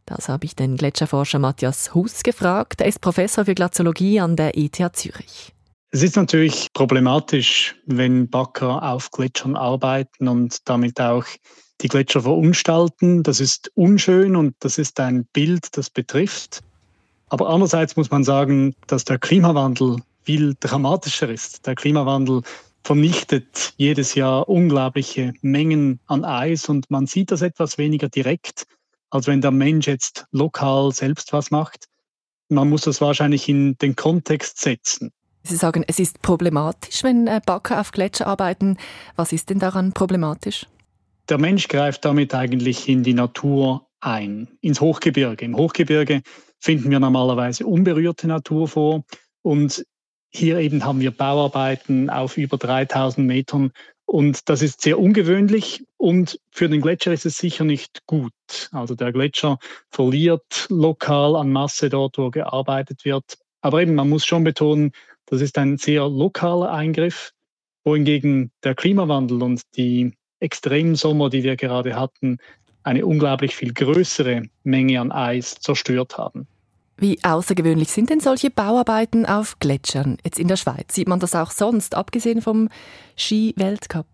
Das 0.06 0.28
habe 0.28 0.44
ich 0.44 0.54
den 0.54 0.76
Gletscherforscher 0.76 1.38
Matthias 1.38 1.94
Hus 1.94 2.22
gefragt. 2.22 2.80
Er 2.80 2.86
ist 2.86 3.00
Professor 3.00 3.44
für 3.44 3.54
Glaziologie 3.54 4.20
an 4.20 4.36
der 4.36 4.56
ETH 4.56 4.76
Zürich. 4.94 5.52
Es 5.90 6.02
ist 6.02 6.16
natürlich 6.16 6.68
problematisch, 6.72 7.76
wenn 7.86 8.28
Bagger 8.28 8.82
auf 8.82 9.10
Gletschern 9.10 9.56
arbeiten 9.56 10.28
und 10.28 10.68
damit 10.68 11.00
auch 11.00 11.24
die 11.80 11.88
Gletscher 11.88 12.22
verunstalten. 12.22 13.22
Das 13.22 13.40
ist 13.40 13.70
unschön 13.74 14.36
und 14.36 14.54
das 14.60 14.78
ist 14.78 14.98
ein 15.00 15.24
Bild, 15.32 15.76
das 15.76 15.90
betrifft. 15.90 16.62
Aber 17.28 17.48
andererseits 17.48 17.96
muss 17.96 18.10
man 18.10 18.24
sagen, 18.24 18.74
dass 18.86 19.04
der 19.04 19.18
Klimawandel 19.18 19.98
viel 20.24 20.54
dramatischer 20.60 21.28
ist. 21.28 21.66
Der 21.66 21.74
Klimawandel 21.74 22.42
vernichtet 22.84 23.72
jedes 23.76 24.14
Jahr 24.14 24.48
unglaubliche 24.48 25.32
Mengen 25.40 26.00
an 26.06 26.24
Eis 26.24 26.68
und 26.68 26.90
man 26.90 27.06
sieht 27.06 27.30
das 27.30 27.42
etwas 27.42 27.78
weniger 27.78 28.08
direkt, 28.08 28.66
als 29.10 29.26
wenn 29.26 29.40
der 29.40 29.50
Mensch 29.50 29.86
jetzt 29.86 30.26
lokal 30.30 30.92
selbst 30.92 31.32
was 31.32 31.50
macht. 31.50 31.86
Man 32.48 32.68
muss 32.68 32.82
das 32.82 33.00
wahrscheinlich 33.00 33.48
in 33.48 33.76
den 33.78 33.96
Kontext 33.96 34.60
setzen. 34.60 35.10
Sie 35.42 35.56
sagen, 35.56 35.84
es 35.86 35.98
ist 35.98 36.22
problematisch, 36.22 37.02
wenn 37.02 37.26
äh, 37.26 37.40
Bagger 37.44 37.80
auf 37.80 37.90
Gletscher 37.90 38.26
arbeiten. 38.26 38.78
Was 39.16 39.32
ist 39.32 39.50
denn 39.50 39.58
daran 39.58 39.92
problematisch? 39.92 40.66
Der 41.28 41.38
Mensch 41.38 41.68
greift 41.68 42.04
damit 42.04 42.34
eigentlich 42.34 42.88
in 42.88 43.02
die 43.02 43.14
Natur 43.14 43.86
ein, 44.00 44.48
ins 44.60 44.80
Hochgebirge. 44.80 45.44
Im 45.44 45.56
Hochgebirge 45.56 46.22
finden 46.60 46.90
wir 46.90 47.00
normalerweise 47.00 47.66
unberührte 47.66 48.26
Natur 48.26 48.68
vor 48.68 49.04
und 49.42 49.84
hier 50.34 50.58
eben 50.58 50.84
haben 50.84 51.00
wir 51.00 51.10
Bauarbeiten 51.10 52.10
auf 52.10 52.36
über 52.36 52.56
3000 52.56 53.26
Metern 53.26 53.72
und 54.06 54.48
das 54.48 54.62
ist 54.62 54.82
sehr 54.82 54.98
ungewöhnlich 54.98 55.84
und 55.96 56.38
für 56.50 56.68
den 56.68 56.80
Gletscher 56.80 57.12
ist 57.12 57.24
es 57.24 57.38
sicher 57.38 57.64
nicht 57.64 58.04
gut. 58.06 58.32
Also 58.72 58.94
der 58.94 59.12
Gletscher 59.12 59.58
verliert 59.90 60.66
lokal 60.68 61.36
an 61.36 61.50
Masse 61.50 61.88
dort, 61.88 62.18
wo 62.18 62.30
gearbeitet 62.30 63.04
wird. 63.04 63.38
Aber 63.60 63.80
eben, 63.80 63.94
man 63.94 64.08
muss 64.08 64.26
schon 64.26 64.44
betonen, 64.44 64.92
das 65.26 65.40
ist 65.40 65.56
ein 65.56 65.78
sehr 65.78 66.08
lokaler 66.08 66.70
Eingriff, 66.70 67.32
wohingegen 67.84 68.50
der 68.62 68.74
Klimawandel 68.74 69.42
und 69.42 69.62
die 69.76 70.12
extremen 70.40 70.96
Sommer, 70.96 71.30
die 71.30 71.42
wir 71.42 71.56
gerade 71.56 71.96
hatten, 71.96 72.38
eine 72.82 73.06
unglaublich 73.06 73.56
viel 73.56 73.72
größere 73.72 74.42
Menge 74.62 75.00
an 75.00 75.10
Eis 75.10 75.54
zerstört 75.54 76.18
haben. 76.18 76.46
Wie 76.96 77.18
außergewöhnlich 77.22 77.88
sind 77.88 78.10
denn 78.10 78.20
solche 78.20 78.50
Bauarbeiten 78.50 79.26
auf 79.26 79.58
Gletschern 79.58 80.18
jetzt 80.24 80.38
in 80.38 80.48
der 80.48 80.56
Schweiz? 80.56 80.94
Sieht 80.94 81.08
man 81.08 81.20
das 81.20 81.34
auch 81.34 81.50
sonst, 81.50 81.94
abgesehen 81.94 82.40
vom 82.40 82.68
Ski-Weltcup? 83.16 84.06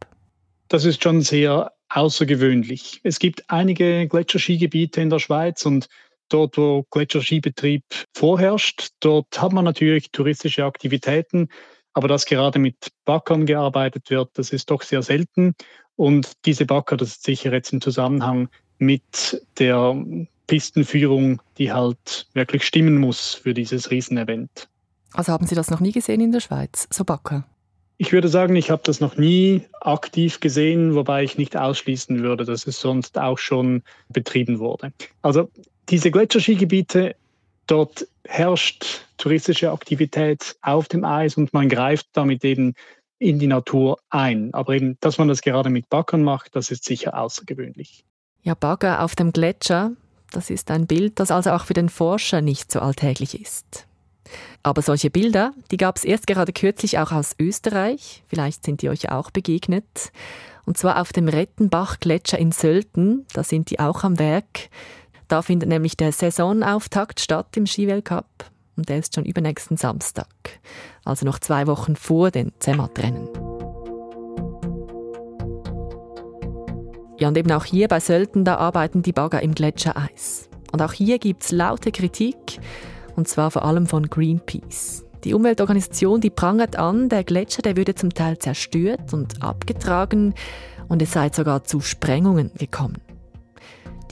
Das 0.69 0.85
ist 0.85 1.03
schon 1.03 1.21
sehr 1.21 1.73
außergewöhnlich. 1.91 3.01
Es 3.03 3.19
gibt 3.19 3.45
einige 3.49 4.07
Gletscherskigebiete 4.09 5.01
in 5.01 5.11
der 5.11 5.19
Schweiz 5.19 5.67
und 5.67 5.89
dort, 6.29 6.57
wo 6.57 6.85
Gletscherskibetrieb 6.91 7.85
vorherrscht, 8.15 8.91
dort 9.01 9.41
hat 9.41 9.53
man 9.53 9.65
natürlich 9.65 10.11
touristische 10.13 10.65
Aktivitäten, 10.65 11.49
aber 11.93 12.09
dass 12.09 12.25
gerade 12.25 12.59
mit 12.59 12.77
Backern 13.05 13.47
gearbeitet 13.47 14.11
wird, 14.11 14.31
das 14.35 14.51
ist 14.51 14.71
doch 14.71 14.83
sehr 14.83 15.03
selten. 15.03 15.55
Und 15.97 16.33
diese 16.47 16.65
Backer, 16.65 16.97
das 16.97 17.11
ist 17.11 17.25
sicher 17.25 17.53
jetzt 17.53 17.73
im 17.73 17.81
Zusammenhang 17.81 18.49
mit 18.79 19.45
der 19.59 20.03
Pistenführung, 20.51 21.41
die 21.59 21.73
halt 21.73 22.27
wirklich 22.35 22.65
stimmen 22.65 22.99
muss 22.99 23.35
für 23.35 23.55
dieses 23.55 23.93
Riesenevent. 23.93 24.69
Also 25.13 25.33
haben 25.33 25.47
Sie 25.47 25.55
das 25.55 25.71
noch 25.71 25.79
nie 25.79 25.93
gesehen 25.93 26.21
in 26.21 26.33
der 26.33 26.41
Schweiz, 26.41 26.89
so 26.91 27.05
Backer? 27.05 27.45
Ich 27.99 28.11
würde 28.11 28.27
sagen, 28.27 28.57
ich 28.57 28.69
habe 28.69 28.83
das 28.85 28.99
noch 28.99 29.17
nie 29.17 29.63
aktiv 29.81 30.41
gesehen, 30.41 30.97
wobei 30.97 31.23
ich 31.23 31.39
nicht 31.39 31.57
ausschließen 31.57 32.25
würde, 32.25 32.45
dass 32.45 32.67
es 32.67 32.81
sonst 32.81 33.17
auch 33.17 33.39
schon 33.39 33.85
betrieben 34.09 34.59
wurde. 34.59 34.93
Also 35.23 35.49
diese 35.89 36.11
Gletscherskigebiete, 36.11 37.15
dort 37.69 38.09
herrscht 38.25 39.07
touristische 39.19 39.71
Aktivität 39.71 40.57
auf 40.63 40.89
dem 40.89 41.05
Eis 41.05 41.37
und 41.37 41.53
man 41.53 41.69
greift 41.69 42.09
damit 42.15 42.45
eben 42.45 42.75
in 43.21 43.39
die 43.39 43.47
Natur 43.47 43.99
ein. 44.09 44.53
Aber 44.53 44.75
eben, 44.75 44.97
dass 44.99 45.19
man 45.19 45.29
das 45.29 45.43
gerade 45.43 45.71
mit 45.71 45.89
Baggern 45.89 46.25
macht, 46.25 46.57
das 46.57 46.73
ist 46.73 46.85
sicher 46.87 47.17
außergewöhnlich. 47.17 48.05
Ja, 48.43 48.55
Bagger 48.55 49.05
auf 49.05 49.15
dem 49.15 49.33
Gletscher, 49.33 49.93
das 50.33 50.51
ist 50.51 50.71
ein 50.71 50.87
Bild, 50.87 51.19
das 51.21 51.31
also 51.31 51.51
auch 51.51 51.65
für 51.65 51.75
den 51.75 51.89
Forscher 51.89 52.41
nicht 52.41 52.71
so 52.71 52.81
alltäglich 52.81 53.41
ist. 53.41 53.87
Aber 54.63 54.83
solche 54.83 55.11
Bilder, 55.11 55.53
die 55.71 55.77
gab 55.77 55.97
es 55.97 56.05
erst 56.05 56.27
gerade 56.27 56.53
kürzlich 56.53 56.99
auch 56.99 57.13
aus 57.13 57.35
Österreich. 57.39 58.23
Vielleicht 58.29 58.65
sind 58.65 58.83
die 58.83 58.89
euch 58.91 59.11
auch 59.11 59.31
begegnet. 59.31 60.13
Und 60.67 60.79
zwar 60.79 61.01
auf 61.01 61.13
dem 61.13 61.27
Rettenbach-Gletscher 61.29 62.39
in 62.39 62.53
Sölden. 62.53 63.27
Da 63.33 63.43
sind 63.43 63.71
die 63.71 63.81
auch 63.81 64.05
am 64.05 64.19
Werk. 64.19 64.69
Da 65.29 65.43
findet 65.43 65.69
nämlich 65.69 65.97
der 65.97 66.13
Saisonauftakt 66.13 67.21
statt 67.21 67.57
im 67.57 67.67
Skiweltcup 67.67 68.27
und 68.81 68.89
der 68.89 68.99
ist 68.99 69.15
schon 69.15 69.25
übernächsten 69.25 69.77
Samstag, 69.77 70.27
also 71.05 71.27
noch 71.27 71.39
zwei 71.39 71.67
Wochen 71.67 71.97
vor 71.97 72.31
den 72.31 72.53
Zermatt-Rennen. 72.59 73.50
Ja, 77.21 77.29
und 77.29 77.37
eben 77.37 77.53
auch 77.53 77.65
hier 77.65 77.87
bei 77.87 78.01
Sölden, 78.01 78.45
da 78.45 78.57
arbeiten 78.57 79.03
die 79.03 79.13
Bagger 79.13 79.43
im 79.43 79.55
Gletschereis. 79.55 80.49
Und 80.73 80.81
auch 80.81 80.93
hier 80.93 81.19
gibt 81.19 81.43
es 81.43 81.53
laute 81.53 81.93
Kritik, 81.93 82.61
und 83.15 83.29
zwar 83.29 83.51
vor 83.51 83.65
allem 83.65 83.87
von 83.87 84.09
Greenpeace. 84.09 85.05
Die 85.25 85.35
Umweltorganisation, 85.35 86.23
die 86.23 86.31
prangert 86.31 86.77
an, 86.77 87.11
der 87.11 87.25
Gletscher, 87.25 87.61
der 87.61 87.77
würde 87.77 87.95
zum 87.95 88.15
Teil 88.15 88.39
zerstört 88.39 89.13
und 89.13 89.43
abgetragen 89.43 90.35
und 90.89 91.03
es 91.03 91.13
sei 91.13 91.31
sogar 91.31 91.65
zu 91.65 91.81
Sprengungen 91.81 92.53
gekommen. 92.57 93.03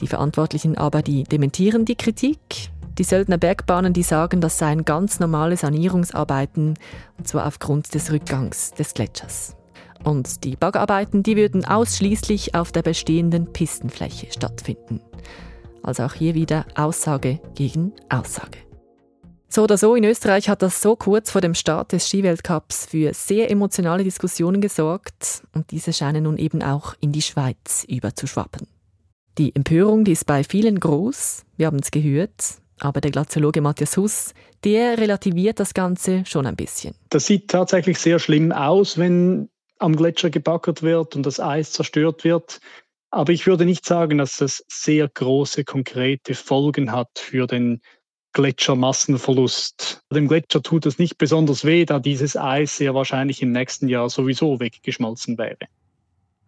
Die 0.01 0.07
Verantwortlichen 0.07 0.77
aber, 0.77 1.01
die 1.01 1.23
dementieren 1.23 1.85
die 1.85 1.95
Kritik. 1.95 2.69
Die 2.99 3.03
Söldner 3.03 3.37
Bergbahnen, 3.37 3.93
die 3.93 4.03
sagen, 4.03 4.39
das 4.39 4.59
seien 4.59 4.85
ganz 4.85 5.19
normale 5.19 5.57
Sanierungsarbeiten, 5.57 6.75
und 7.17 7.27
zwar 7.27 7.47
aufgrund 7.47 7.93
des 7.95 8.11
Rückgangs 8.11 8.71
des 8.71 8.93
Gletschers. 8.93 9.58
Und 10.03 10.43
die 10.43 10.55
Baggerarbeiten, 10.55 11.23
die 11.23 11.35
würden 11.35 11.65
ausschließlich 11.65 12.55
auf 12.55 12.71
der 12.71 12.81
bestehenden 12.81 13.51
Pistenfläche 13.51 14.27
stattfinden. 14.31 15.01
Also 15.83 16.03
auch 16.03 16.13
hier 16.13 16.35
wieder 16.35 16.65
Aussage 16.75 17.39
gegen 17.55 17.93
Aussage. 18.09 18.59
So 19.51 19.63
oder 19.63 19.77
so, 19.77 19.95
in 19.95 20.03
Österreich 20.03 20.47
hat 20.47 20.61
das 20.61 20.79
so 20.79 20.95
kurz 20.95 21.31
vor 21.31 21.41
dem 21.41 21.55
Start 21.55 21.91
des 21.91 22.07
Skiweltcups 22.07 22.85
für 22.85 23.15
sehr 23.15 23.49
emotionale 23.49 24.03
Diskussionen 24.03 24.61
gesorgt 24.61 25.41
und 25.55 25.71
diese 25.71 25.91
scheinen 25.91 26.25
nun 26.25 26.37
eben 26.37 26.61
auch 26.61 26.93
in 26.99 27.11
die 27.11 27.23
Schweiz 27.23 27.83
überzuschwappen. 27.87 28.67
Die 29.39 29.55
Empörung, 29.55 30.03
die 30.03 30.11
ist 30.11 30.27
bei 30.27 30.43
vielen 30.43 30.79
groß, 30.79 31.45
wir 31.57 31.65
haben 31.65 31.79
es 31.79 31.89
gehört, 31.89 32.59
aber 32.77 33.01
der 33.01 33.09
Glaziologe 33.09 33.61
Matthias 33.61 33.97
Huss, 33.97 34.33
der 34.63 34.99
relativiert 34.99 35.59
das 35.59 35.73
Ganze 35.73 36.23
schon 36.25 36.45
ein 36.45 36.55
bisschen. 36.55 36.93
Das 37.09 37.25
sieht 37.25 37.49
tatsächlich 37.49 37.97
sehr 37.97 38.19
schlimm 38.19 38.51
aus, 38.51 38.99
wenn 38.99 39.49
am 39.79 39.95
Gletscher 39.95 40.29
gebackert 40.29 40.83
wird 40.83 41.15
und 41.15 41.25
das 41.25 41.39
Eis 41.39 41.71
zerstört 41.71 42.23
wird. 42.23 42.59
Aber 43.11 43.33
ich 43.33 43.47
würde 43.47 43.65
nicht 43.65 43.85
sagen, 43.85 44.19
dass 44.19 44.37
das 44.37 44.63
sehr 44.67 45.07
große 45.07 45.63
konkrete 45.63 46.35
Folgen 46.35 46.91
hat 46.91 47.17
für 47.17 47.47
den 47.47 47.81
Gletschermassenverlust. 48.33 50.01
Dem 50.13 50.27
Gletscher 50.27 50.61
tut 50.61 50.85
es 50.85 50.99
nicht 50.99 51.17
besonders 51.17 51.65
weh, 51.65 51.85
da 51.85 51.99
dieses 51.99 52.37
Eis 52.37 52.77
sehr 52.77 52.93
wahrscheinlich 52.93 53.41
im 53.41 53.51
nächsten 53.51 53.87
Jahr 53.87 54.09
sowieso 54.09 54.59
weggeschmolzen 54.59 55.37
wäre. 55.39 55.57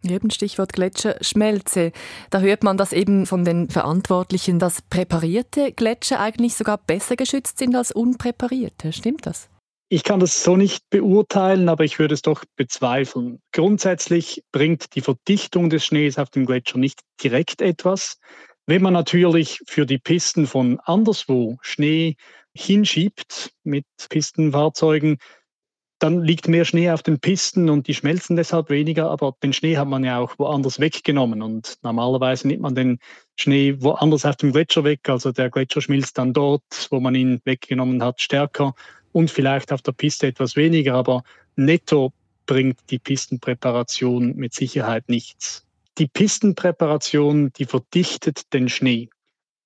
Eben 0.04 0.32
Stichwort 0.32 0.74
Gletscherschmelze. 0.74 1.92
Da 2.32 2.40
hört 2.40 2.64
man 2.64 2.78
das 2.78 2.92
eben 2.92 3.26
von 3.26 3.46
den 3.46 3.70
Verantwortlichen, 3.70 4.58
dass 4.58 4.82
präparierte 4.82 5.72
Gletscher 5.72 6.20
eigentlich 6.20 6.56
sogar 6.56 6.78
besser 6.80 7.16
geschützt 7.16 7.60
sind 7.60 7.76
als 7.76 7.92
unpräparierte. 7.92 8.94
Stimmt 8.94 9.26
das? 9.28 9.51
Ich 9.94 10.06
kann 10.06 10.22
das 10.22 10.42
so 10.42 10.56
nicht 10.56 10.90
beurteilen, 10.90 11.68
aber 11.68 11.84
ich 11.84 12.00
würde 12.00 12.14
es 12.14 12.22
doch 12.22 12.46
bezweifeln. 12.56 13.42
Grundsätzlich 13.52 14.42
bringt 14.54 14.96
die 14.96 15.02
Verdichtung 15.02 15.70
des 15.70 15.84
Schnees 15.84 16.18
auf 16.18 16.30
dem 16.30 16.46
Gletscher 16.46 16.78
nicht 16.78 17.02
direkt 17.22 17.62
etwas. 17.62 18.18
Wenn 18.66 18.84
man 18.84 18.94
natürlich 18.94 19.60
für 19.68 19.86
die 19.86 19.98
Pisten 19.98 20.48
von 20.48 20.80
anderswo 20.86 21.58
Schnee 21.62 22.16
hinschiebt 22.54 23.52
mit 23.66 23.84
Pistenfahrzeugen, 24.08 25.18
dann 26.00 26.24
liegt 26.24 26.48
mehr 26.48 26.64
Schnee 26.64 26.90
auf 26.90 27.04
den 27.04 27.20
Pisten 27.20 27.70
und 27.70 27.90
die 27.90 27.94
schmelzen 27.94 28.38
deshalb 28.38 28.70
weniger, 28.70 29.12
aber 29.12 29.36
den 29.44 29.52
Schnee 29.52 29.76
hat 29.76 29.90
man 29.90 30.06
ja 30.06 30.20
auch 30.20 30.40
woanders 30.40 30.80
weggenommen 30.80 31.42
und 31.42 31.76
normalerweise 31.84 32.48
nimmt 32.48 32.62
man 32.62 32.76
den 32.76 33.00
Schnee 33.36 33.76
woanders 33.82 34.26
auf 34.26 34.38
dem 34.38 34.54
Gletscher 34.54 34.86
weg, 34.86 35.02
also 35.10 35.34
der 35.34 35.50
Gletscher 35.50 35.82
schmilzt 35.82 36.18
dann 36.18 36.32
dort, 36.32 36.88
wo 36.90 37.02
man 37.02 37.14
ihn 37.14 37.42
weggenommen 37.44 38.02
hat, 38.02 38.22
stärker 38.22 38.74
und 39.12 39.32
vielleicht 39.32 39.72
auf 39.72 39.82
der 39.82 39.92
Piste 39.92 40.28
etwas 40.28 40.56
weniger, 40.56 40.96
aber 40.96 41.24
netto 41.56 42.14
bringt 42.46 42.80
die 42.90 43.00
Pistenpräparation 43.00 44.36
mit 44.36 44.54
Sicherheit 44.54 45.08
nichts. 45.10 45.66
Die 45.98 46.08
Pistenpräparation, 46.08 47.52
die 47.54 47.66
verdichtet 47.66 48.54
den 48.54 48.70
Schnee. 48.70 49.10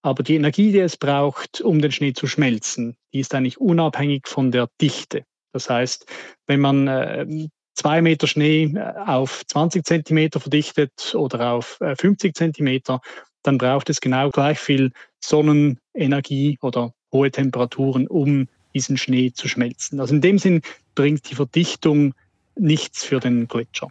Aber 0.02 0.22
die 0.22 0.36
Energie, 0.36 0.72
die 0.72 0.80
es 0.80 0.98
braucht, 0.98 1.62
um 1.62 1.82
den 1.82 1.92
Schnee 1.92 2.14
zu 2.14 2.28
schmelzen, 2.28 2.96
die 3.14 3.20
ist 3.20 3.34
eigentlich 3.34 3.60
unabhängig 3.60 4.28
von 4.28 4.52
der 4.52 4.70
Dichte. 4.82 5.26
Das 5.52 5.70
heißt, 5.70 6.06
wenn 6.48 6.60
man 6.60 6.88
äh, 6.88 7.48
zwei 7.74 8.02
Meter 8.02 8.28
Schnee 8.28 8.66
äh, 8.76 8.94
auf 9.06 9.46
20 9.48 9.86
Zentimeter 9.86 10.40
verdichtet 10.40 11.16
oder 11.16 11.54
auf 11.54 11.80
äh, 11.82 11.96
50 11.96 12.36
Zentimeter, 12.36 13.02
dann 13.44 13.58
braucht 13.58 13.90
es 13.90 14.02
genau 14.02 14.30
gleich 14.32 14.60
viel 14.60 14.92
Sonnenenergie 15.24 16.58
oder 16.62 16.94
hohe 17.12 17.32
Temperaturen, 17.32 18.08
um 18.08 18.48
diesen 18.76 18.98
Schnee 18.98 19.32
zu 19.34 19.48
schmelzen. 19.48 20.00
Also 20.00 20.14
in 20.14 20.22
dem 20.22 20.38
Sinn 20.38 20.62
bringt 20.94 21.30
die 21.32 21.36
Verdichtung 21.36 22.14
nichts 22.56 23.04
für 23.04 23.20
den 23.20 23.48
Gletscher. 23.48 23.88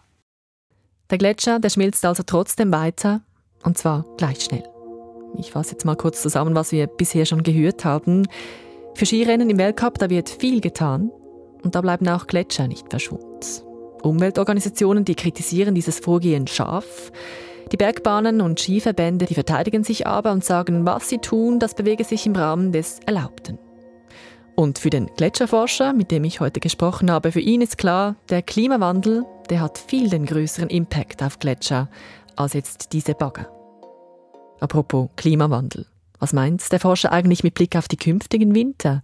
Der 1.10 1.18
Gletscher, 1.18 1.58
der 1.58 1.70
schmilzt 1.70 2.04
also 2.04 2.22
trotzdem 2.24 2.70
weiter 2.70 3.22
und 3.64 3.76
zwar 3.76 4.04
gleich 4.16 4.40
schnell. 4.40 4.62
Ich 5.38 5.50
fasse 5.50 5.72
jetzt 5.72 5.84
mal 5.84 5.96
kurz 5.96 6.22
zusammen, 6.22 6.54
was 6.54 6.70
wir 6.70 6.86
bisher 6.86 7.26
schon 7.26 7.42
gehört 7.42 7.84
haben. 7.84 8.28
Für 8.94 9.06
Skirennen 9.06 9.50
im 9.50 9.58
Weltcup, 9.58 9.98
da 9.98 10.08
wird 10.08 10.28
viel 10.28 10.60
getan 10.60 11.10
und 11.62 11.74
da 11.74 11.80
bleiben 11.80 12.08
auch 12.08 12.26
Gletscher 12.26 12.68
nicht 12.68 12.88
verschwunden. 12.90 13.24
Umweltorganisationen, 14.02 15.04
die 15.04 15.14
kritisieren 15.14 15.74
dieses 15.74 15.98
Vorgehen 15.98 16.46
scharf. 16.46 17.10
Die 17.72 17.78
Bergbahnen 17.78 18.42
und 18.42 18.60
Skiverbände, 18.60 19.24
die 19.24 19.34
verteidigen 19.34 19.82
sich 19.82 20.06
aber 20.06 20.32
und 20.32 20.44
sagen, 20.44 20.84
was 20.84 21.08
sie 21.08 21.18
tun, 21.18 21.58
das 21.58 21.74
bewege 21.74 22.04
sich 22.04 22.26
im 22.26 22.36
Rahmen 22.36 22.70
des 22.70 23.00
Erlaubten. 23.06 23.58
Und 24.56 24.78
für 24.78 24.90
den 24.90 25.11
Gletscherforscher, 25.16 25.92
mit 25.92 26.11
dem 26.11 26.23
ich 26.25 26.40
heute 26.40 26.61
gesprochen 26.61 27.11
habe, 27.11 27.32
für 27.32 27.40
ihn 27.40 27.61
ist 27.61 27.76
klar, 27.76 28.14
der 28.28 28.42
Klimawandel, 28.42 29.24
der 29.50 29.61
hat 29.61 29.78
viel 29.78 30.09
den 30.09 30.26
größeren 30.26 30.70
Impact 30.70 31.22
auf 31.22 31.38
Gletscher 31.38 31.88
als 32.37 32.52
jetzt 32.52 32.92
diese 32.92 33.14
Bagger. 33.14 33.48
Apropos 34.61 35.11
Klimawandel. 35.16 35.87
Was 36.20 36.33
meint 36.33 36.70
der 36.70 36.81
Forscher 36.81 37.12
eigentlich 37.12 37.42
mit 37.42 37.55
Blick 37.55 37.76
auf 37.76 37.88
die 37.88 37.96
künftigen 37.96 38.55
Winter? 38.55 39.02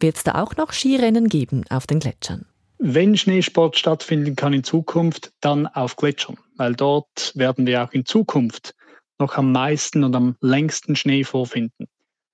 Wird 0.00 0.16
es 0.16 0.24
da 0.24 0.42
auch 0.42 0.56
noch 0.56 0.72
Skirennen 0.72 1.28
geben 1.28 1.64
auf 1.70 1.86
den 1.86 2.00
Gletschern? 2.00 2.44
Wenn 2.78 3.16
Schneesport 3.16 3.76
stattfinden 3.78 4.36
kann 4.36 4.52
in 4.52 4.64
Zukunft, 4.64 5.32
dann 5.40 5.66
auf 5.66 5.96
Gletschern, 5.96 6.36
weil 6.56 6.74
dort 6.74 7.32
werden 7.34 7.66
wir 7.66 7.84
auch 7.84 7.92
in 7.92 8.04
Zukunft 8.04 8.74
noch 9.18 9.36
am 9.36 9.50
meisten 9.52 10.04
und 10.04 10.14
am 10.14 10.36
längsten 10.40 10.94
Schnee 10.94 11.24
vorfinden. 11.24 11.88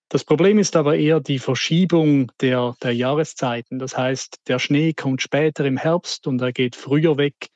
Das 0.08 0.24
Problem 0.24 0.58
ist 0.58 0.76
aber 0.76 0.96
eher 0.96 1.20
die 1.20 1.38
Verschiebung 1.38 2.30
der, 2.40 2.76
der 2.82 2.94
Jahreszeiten. 2.94 3.78
Das 3.78 3.96
heißt, 3.96 4.40
der 4.46 4.58
Schnee 4.58 4.92
kommt 4.92 5.22
später 5.22 5.64
im 5.64 5.76
Herbst 5.76 6.26
und 6.26 6.40
er 6.40 6.52
geht 6.52 6.76
früher 6.76 7.16
weg 7.16 7.48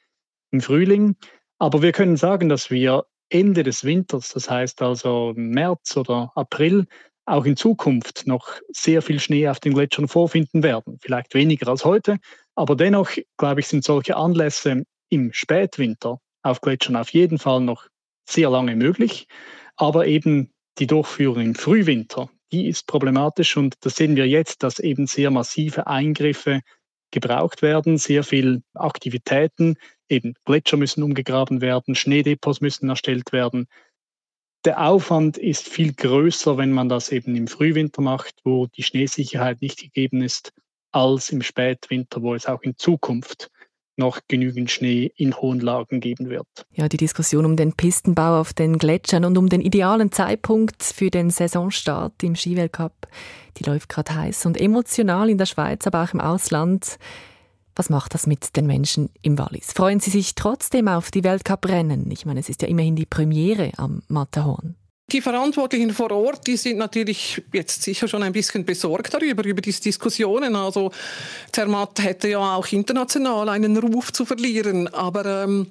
im 0.50 0.60
Frühling. 0.60 1.16
Aber 1.58 1.82
wir 1.82 1.92
können 1.92 2.16
sagen, 2.16 2.48
dass 2.48 2.70
wir 2.70 3.04
Ende 3.30 3.62
des 3.62 3.84
Winters, 3.84 4.30
das 4.30 4.48
heißt 4.48 4.80
also 4.82 5.34
März 5.36 5.96
oder 5.96 6.32
April, 6.34 6.86
auch 7.26 7.44
in 7.44 7.56
Zukunft 7.56 8.26
noch 8.26 8.54
sehr 8.72 9.02
viel 9.02 9.20
Schnee 9.20 9.48
auf 9.48 9.60
den 9.60 9.74
Gletschern 9.74 10.08
vorfinden 10.08 10.62
werden. 10.62 10.98
Vielleicht 11.02 11.34
weniger 11.34 11.68
als 11.68 11.84
heute, 11.84 12.18
aber 12.54 12.74
dennoch, 12.74 13.10
glaube 13.36 13.60
ich, 13.60 13.66
sind 13.66 13.84
solche 13.84 14.16
Anlässe 14.16 14.84
im 15.10 15.32
Spätwinter 15.32 16.20
auf 16.42 16.60
Gletschern 16.60 16.96
auf 16.96 17.10
jeden 17.10 17.38
Fall 17.38 17.60
noch 17.60 17.86
sehr 18.28 18.50
lange 18.50 18.76
möglich. 18.76 19.26
Aber 19.76 20.06
eben 20.06 20.52
die 20.78 20.86
Durchführung 20.86 21.42
im 21.42 21.54
Frühwinter, 21.54 22.30
die 22.52 22.68
ist 22.68 22.86
problematisch 22.86 23.56
und 23.56 23.74
das 23.80 23.96
sehen 23.96 24.16
wir 24.16 24.26
jetzt, 24.26 24.62
dass 24.62 24.78
eben 24.78 25.06
sehr 25.06 25.30
massive 25.30 25.86
Eingriffe 25.86 26.60
gebraucht 27.10 27.62
werden, 27.62 27.98
sehr 27.98 28.24
viel 28.24 28.62
Aktivitäten, 28.74 29.76
eben 30.08 30.34
Gletscher 30.44 30.76
müssen 30.76 31.02
umgegraben 31.02 31.60
werden, 31.60 31.94
Schneedepots 31.94 32.60
müssen 32.60 32.88
erstellt 32.88 33.32
werden. 33.32 33.66
Der 34.64 34.86
Aufwand 34.86 35.38
ist 35.38 35.68
viel 35.68 35.92
größer, 35.92 36.58
wenn 36.58 36.72
man 36.72 36.88
das 36.88 37.10
eben 37.10 37.36
im 37.36 37.46
Frühwinter 37.46 38.02
macht, 38.02 38.40
wo 38.44 38.66
die 38.66 38.82
Schneesicherheit 38.82 39.62
nicht 39.62 39.78
gegeben 39.78 40.22
ist, 40.22 40.52
als 40.90 41.30
im 41.30 41.42
Spätwinter, 41.42 42.22
wo 42.22 42.34
es 42.34 42.46
auch 42.46 42.62
in 42.62 42.76
Zukunft 42.76 43.50
noch 43.98 44.20
genügend 44.28 44.70
Schnee 44.70 45.12
in 45.16 45.36
hohen 45.36 45.60
Lagen 45.60 46.00
geben 46.00 46.28
wird. 46.28 46.46
Ja, 46.72 46.88
die 46.88 46.96
Diskussion 46.96 47.44
um 47.44 47.56
den 47.56 47.72
Pistenbau 47.72 48.40
auf 48.40 48.52
den 48.52 48.78
Gletschern 48.78 49.24
und 49.24 49.36
um 49.36 49.48
den 49.48 49.60
idealen 49.60 50.12
Zeitpunkt 50.12 50.82
für 50.82 51.10
den 51.10 51.30
Saisonstart 51.30 52.22
im 52.22 52.36
Skiweltcup, 52.36 53.08
die 53.56 53.64
läuft 53.64 53.88
gerade 53.88 54.14
heiß 54.14 54.46
und 54.46 54.60
emotional 54.60 55.28
in 55.28 55.38
der 55.38 55.46
Schweiz, 55.46 55.86
aber 55.86 56.04
auch 56.04 56.14
im 56.14 56.20
Ausland. 56.20 56.98
Was 57.74 57.90
macht 57.90 58.14
das 58.14 58.26
mit 58.26 58.56
den 58.56 58.66
Menschen 58.66 59.10
im 59.22 59.38
Wallis? 59.38 59.72
Freuen 59.72 60.00
sie 60.00 60.10
sich 60.10 60.34
trotzdem 60.34 60.88
auf 60.88 61.12
die 61.12 61.22
Weltcuprennen? 61.22 62.10
Ich 62.10 62.26
meine, 62.26 62.40
es 62.40 62.48
ist 62.48 62.62
ja 62.62 62.68
immerhin 62.68 62.96
die 62.96 63.06
Premiere 63.06 63.70
am 63.76 64.02
Matterhorn. 64.08 64.74
Die 65.10 65.22
Verantwortlichen 65.22 65.94
vor 65.94 66.10
Ort, 66.10 66.46
die 66.46 66.58
sind 66.58 66.76
natürlich 66.76 67.40
jetzt 67.54 67.82
sicher 67.82 68.06
schon 68.08 68.22
ein 68.22 68.34
bisschen 68.34 68.66
besorgt 68.66 69.14
darüber, 69.14 69.42
über 69.42 69.62
diese 69.62 69.80
Diskussionen. 69.80 70.54
Also 70.54 70.92
Zermatt 71.50 72.02
hätte 72.02 72.28
ja 72.28 72.56
auch 72.56 72.66
international 72.72 73.48
einen 73.48 73.78
Ruf 73.78 74.12
zu 74.12 74.26
verlieren, 74.26 74.86
aber 74.88 75.44
ähm, 75.44 75.68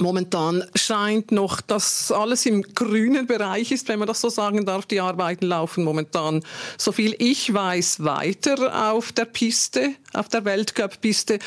Momentan 0.00 0.64
scheint 0.74 1.32
noch, 1.32 1.60
dass 1.60 2.12
alles 2.12 2.44
im 2.44 2.62
grünen 2.62 3.26
Bereich 3.26 3.72
ist, 3.72 3.88
wenn 3.88 3.98
man 3.98 4.08
das 4.08 4.20
so 4.20 4.28
sagen 4.28 4.66
darf. 4.66 4.84
Die 4.86 5.00
Arbeiten 5.00 5.46
laufen 5.46 5.84
momentan, 5.84 6.42
so 6.76 6.92
viel 6.92 7.14
ich 7.18 7.52
weiß, 7.52 8.04
weiter 8.04 8.90
auf 8.92 9.12
der 9.12 9.24
Piste, 9.24 9.94
auf 10.16 10.28
der 10.28 10.44
Weltcup-Piste. 10.44 11.38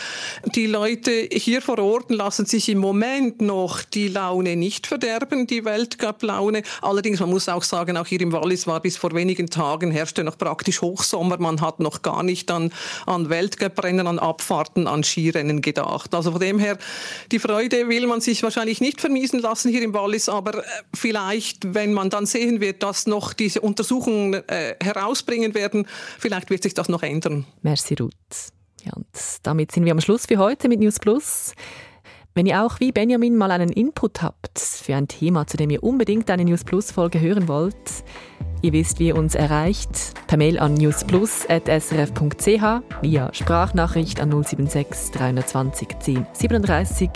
Die 0.56 0.68
Leute 0.68 1.28
hier 1.32 1.62
vor 1.62 1.80
Ort 1.80 2.12
lassen 2.12 2.46
sich 2.46 2.70
im 2.70 2.78
Moment 2.78 3.42
noch 3.42 3.82
die 3.84 4.08
Laune 4.08 4.56
nicht 4.56 4.88
verderben, 4.88 5.48
die 5.48 5.66
Weltcup-Laune. 5.66 6.64
Allerdings, 6.82 7.20
man 7.20 7.30
muss 7.30 7.50
auch 7.50 7.64
sagen, 7.64 7.98
auch 7.98 8.08
hier 8.08 8.22
im 8.22 8.32
Wallis 8.32 8.68
war 8.68 8.80
bis 8.80 8.98
vor 8.98 9.14
wenigen 9.14 9.50
Tagen 9.50 9.92
herrschte 9.92 10.24
noch 10.24 10.38
praktisch 10.38 10.82
Hochsommer. 10.82 11.38
Man 11.40 11.62
hat 11.62 11.80
noch 11.80 12.02
gar 12.02 12.24
nicht 12.24 12.52
an, 12.52 12.72
an 13.06 13.30
Weltcup-Rennen, 13.30 14.08
an 14.08 14.20
Abfahrten, 14.20 14.88
an 14.88 15.04
Skirennen 15.04 15.62
gedacht. 15.62 16.14
Also 16.14 16.32
von 16.32 16.40
dem 16.40 16.60
her, 16.60 16.78
die 17.32 17.40
Freude 17.40 17.88
will 17.90 18.08
man 18.08 18.22
sich 18.22 18.44
wahrscheinlich 18.44 18.82
nicht 18.82 19.02
vermiesen 19.02 19.40
lassen 19.40 19.70
hier 19.70 19.82
im 19.82 19.94
Wallis, 19.94 20.30
aber 20.30 20.60
äh, 20.60 20.68
vielleicht, 20.94 21.74
wenn 21.74 21.94
man 21.94 22.10
dann 22.10 22.26
sehen 22.26 22.62
wird, 22.62 22.84
dass 22.84 23.08
noch 23.08 23.34
diese 23.34 23.62
Untersuchungen 23.62 24.34
äh, 24.48 24.76
herausbringen 24.82 25.54
werden, 25.54 25.88
vielleicht 26.18 26.50
wird 26.50 26.64
sich 26.64 26.74
das 26.74 26.90
noch 26.90 27.04
ändern. 27.04 27.46
Merci, 27.62 27.96
Ruth. 27.96 28.14
Ja, 28.86 28.94
und 28.94 29.08
damit 29.44 29.72
sind 29.72 29.86
wir 29.86 29.92
am 29.92 30.02
Schluss 30.02 30.26
für 30.26 30.38
heute 30.38 30.68
mit 30.68 30.80
News 30.80 31.00
Plus. 31.00 31.54
Wenn 32.36 32.46
ihr 32.46 32.64
auch 32.64 32.80
wie 32.80 32.92
Benjamin 32.92 33.36
mal 33.36 33.52
einen 33.52 33.72
Input 33.72 34.22
habt 34.22 34.60
für 34.60 34.96
ein 34.96 35.08
Thema, 35.08 35.48
zu 35.48 35.58
dem 35.58 35.72
ihr 35.72 35.84
unbedingt 35.84 36.30
eine 36.30 36.46
News 36.46 36.64
Plus 36.64 36.92
Folge 36.92 37.20
hören 37.20 37.48
wollt, 37.48 38.04
Ihr 38.62 38.74
wisst, 38.74 39.00
wie 39.00 39.08
ihr 39.08 39.16
uns 39.16 39.36
erreicht. 39.36 39.90
Per 40.28 40.38
Mail 40.38 40.60
an 40.60 40.74
newsplus.srf.ch, 40.74 43.02
via 43.02 43.34
Sprachnachricht 43.34 44.20
an 44.20 44.32
076 44.32 45.12
320 45.12 46.00
10 46.00 46.28
37 46.34 47.10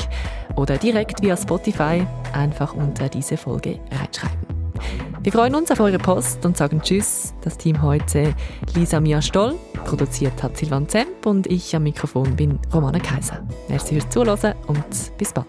oder 0.56 0.78
direkt 0.78 1.22
via 1.22 1.36
Spotify 1.36 2.08
einfach 2.32 2.74
unter 2.74 3.10
diese 3.10 3.36
Folge 3.36 3.80
reinschreiben. 3.92 4.53
Wir 5.22 5.32
freuen 5.32 5.56
uns 5.56 5.72
auf 5.72 5.80
eure 5.80 5.98
Post 5.98 6.46
und 6.46 6.58
sagen 6.58 6.82
Tschüss. 6.82 7.34
Das 7.42 7.58
Team 7.58 7.82
heute 7.82 8.34
Lisa 8.76 9.00
Mia 9.00 9.22
Stoll, 9.22 9.56
produziert 9.86 10.44
hat 10.44 10.58
Silvan 10.58 10.88
Zemp 10.90 11.26
und 11.26 11.48
ich 11.48 11.76
am 11.76 11.84
Mikrofon 11.84 12.36
bin 12.36 12.60
Romana 12.74 13.00
Kaiser. 13.00 13.42
Merci 13.70 13.96
fürs 13.96 14.10
Zuhören 14.10 14.56
und 14.68 15.18
bis 15.18 15.32
bald. 15.32 15.48